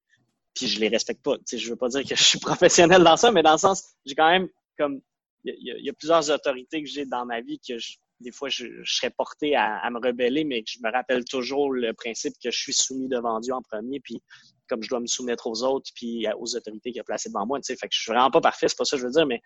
[0.55, 1.37] Puis je les respecte pas?
[1.37, 3.57] Tu sais, je veux pas dire que je suis professionnel dans ça, mais dans le
[3.57, 4.47] sens, j'ai quand même
[4.77, 5.01] comme.
[5.45, 8.49] Il y, y, a plusieurs autorités que j'ai dans ma vie que je, des fois,
[8.49, 12.57] je, serais porté à, me rebeller, mais je me rappelle toujours le principe que je
[12.57, 14.21] suis soumis devant Dieu en premier, puis
[14.67, 17.59] comme je dois me soumettre aux autres, puis aux autorités qu'il a placées devant moi.
[17.59, 19.11] Tu sais, fait que je suis vraiment pas parfait, c'est pas ça que je veux
[19.11, 19.41] dire, mais,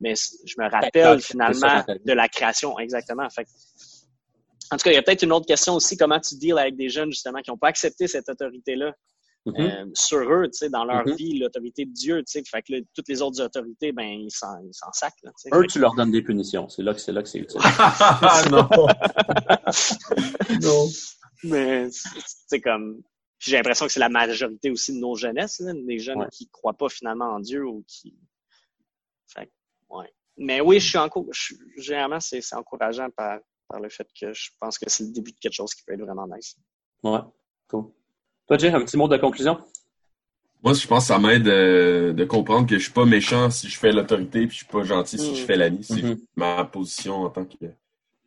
[0.00, 3.28] mais je me rappelle finalement de la création, exactement.
[3.30, 3.46] Fait
[4.70, 6.76] en tout cas, il y a peut-être une autre question aussi, comment tu deals avec
[6.76, 8.94] des jeunes justement qui n'ont pas accepté cette autorité-là?
[9.44, 9.60] Mm-hmm.
[9.60, 11.16] Euh, sur eux, tu sais, dans leur mm-hmm.
[11.16, 14.60] vie, l'autorité de Dieu, tu sais, fait que toutes les autres autorités, ben, ils s'en,
[14.64, 16.68] ils s'en sacent, là, Eux, tu leur donnes des punitions.
[16.68, 17.60] C'est là que c'est là que c'est utile.
[18.52, 18.68] non.
[20.62, 20.88] non.
[21.42, 21.88] Mais,
[22.46, 23.02] c'est comme,
[23.40, 26.76] j'ai l'impression que c'est la majorité aussi de nos jeunesses, là, des jeunes qui croient
[26.76, 28.16] pas finalement en Dieu ou qui,
[29.26, 29.50] fait
[29.90, 30.12] ouais.
[30.36, 31.24] Mais oui, je suis encore,
[31.76, 35.32] généralement, c'est, c'est encourageant par, par le fait que je pense que c'est le début
[35.32, 36.56] de quelque chose qui peut être vraiment nice.
[37.02, 37.18] Ouais,
[37.66, 37.90] cool.
[38.52, 39.58] Toi, Jay, un petit mot de conclusion?
[40.62, 43.66] Moi, je pense que ça m'aide euh, de comprendre que je suis pas méchant si
[43.66, 45.46] je fais l'autorité, puis je suis pas gentil si je mm.
[45.46, 45.82] fais l'ami.
[45.82, 46.20] C'est mm-hmm.
[46.36, 47.64] ma position en tant que,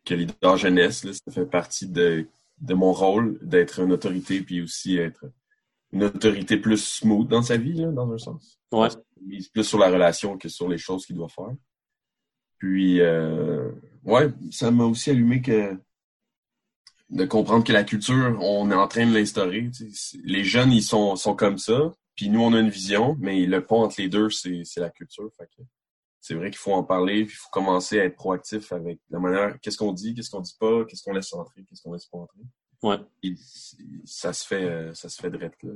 [0.04, 1.04] que leader jeunesse.
[1.04, 2.26] Là, ça fait partie de,
[2.60, 5.26] de mon rôle d'être une autorité, puis aussi être
[5.92, 8.58] une autorité plus smooth dans sa vie, là, dans un sens.
[8.72, 8.88] Ouais.
[9.24, 11.54] Mise plus sur la relation que sur les choses qu'il doit faire.
[12.58, 13.70] Puis, euh,
[14.02, 15.78] ouais, ça m'a aussi allumé que
[17.10, 19.70] de comprendre que la culture, on est en train de l'instaurer.
[20.24, 23.64] Les jeunes, ils sont, sont comme ça, puis nous, on a une vision, mais le
[23.64, 25.30] pont entre les deux, c'est la culture.
[26.20, 29.18] c'est vrai qu'il faut en parler, puis il faut commencer à être proactif avec la
[29.18, 32.06] manière, qu'est-ce qu'on dit, qu'est-ce qu'on dit pas, qu'est-ce qu'on laisse entrer, qu'est-ce qu'on laisse
[32.06, 32.40] pas entrer.
[32.82, 32.98] Ouais.
[34.04, 35.72] ça se fait, ça se fait direct là.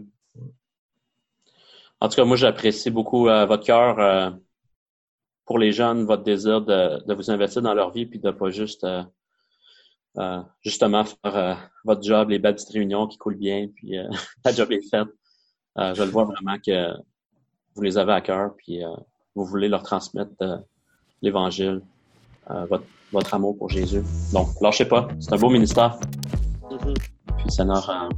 [2.01, 4.31] En tout cas, moi, j'apprécie beaucoup euh, votre cœur euh,
[5.45, 8.51] pour les jeunes, votre désir de, de, vous investir dans leur vie, puis de pas
[8.51, 9.03] juste euh,
[10.19, 11.55] euh, justement faire euh,
[11.85, 14.09] votre job, les belles petites réunions qui coulent bien, puis euh,
[14.45, 15.09] la job est faite.
[15.77, 16.93] je le vois vraiment que
[17.77, 18.81] vous les avez à cœur, puis
[19.37, 20.33] vous voulez leur transmettre
[21.23, 21.81] l'Évangile,
[22.69, 24.03] votre, votre amour pour Jésus.
[24.33, 25.99] Donc, lâchez pas, c'est un beau ministère.
[26.69, 26.95] Mm-hmm.
[27.37, 28.09] Puis le Seigneur,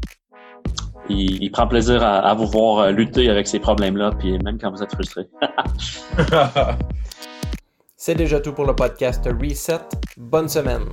[1.10, 4.82] il, prend plaisir à, à, vous voir lutter avec ces problèmes-là, puis même quand vous
[4.82, 5.28] êtes frustré.
[7.96, 9.80] c'est déjà tout pour le podcast Reset.
[10.16, 10.88] Bonne semaine.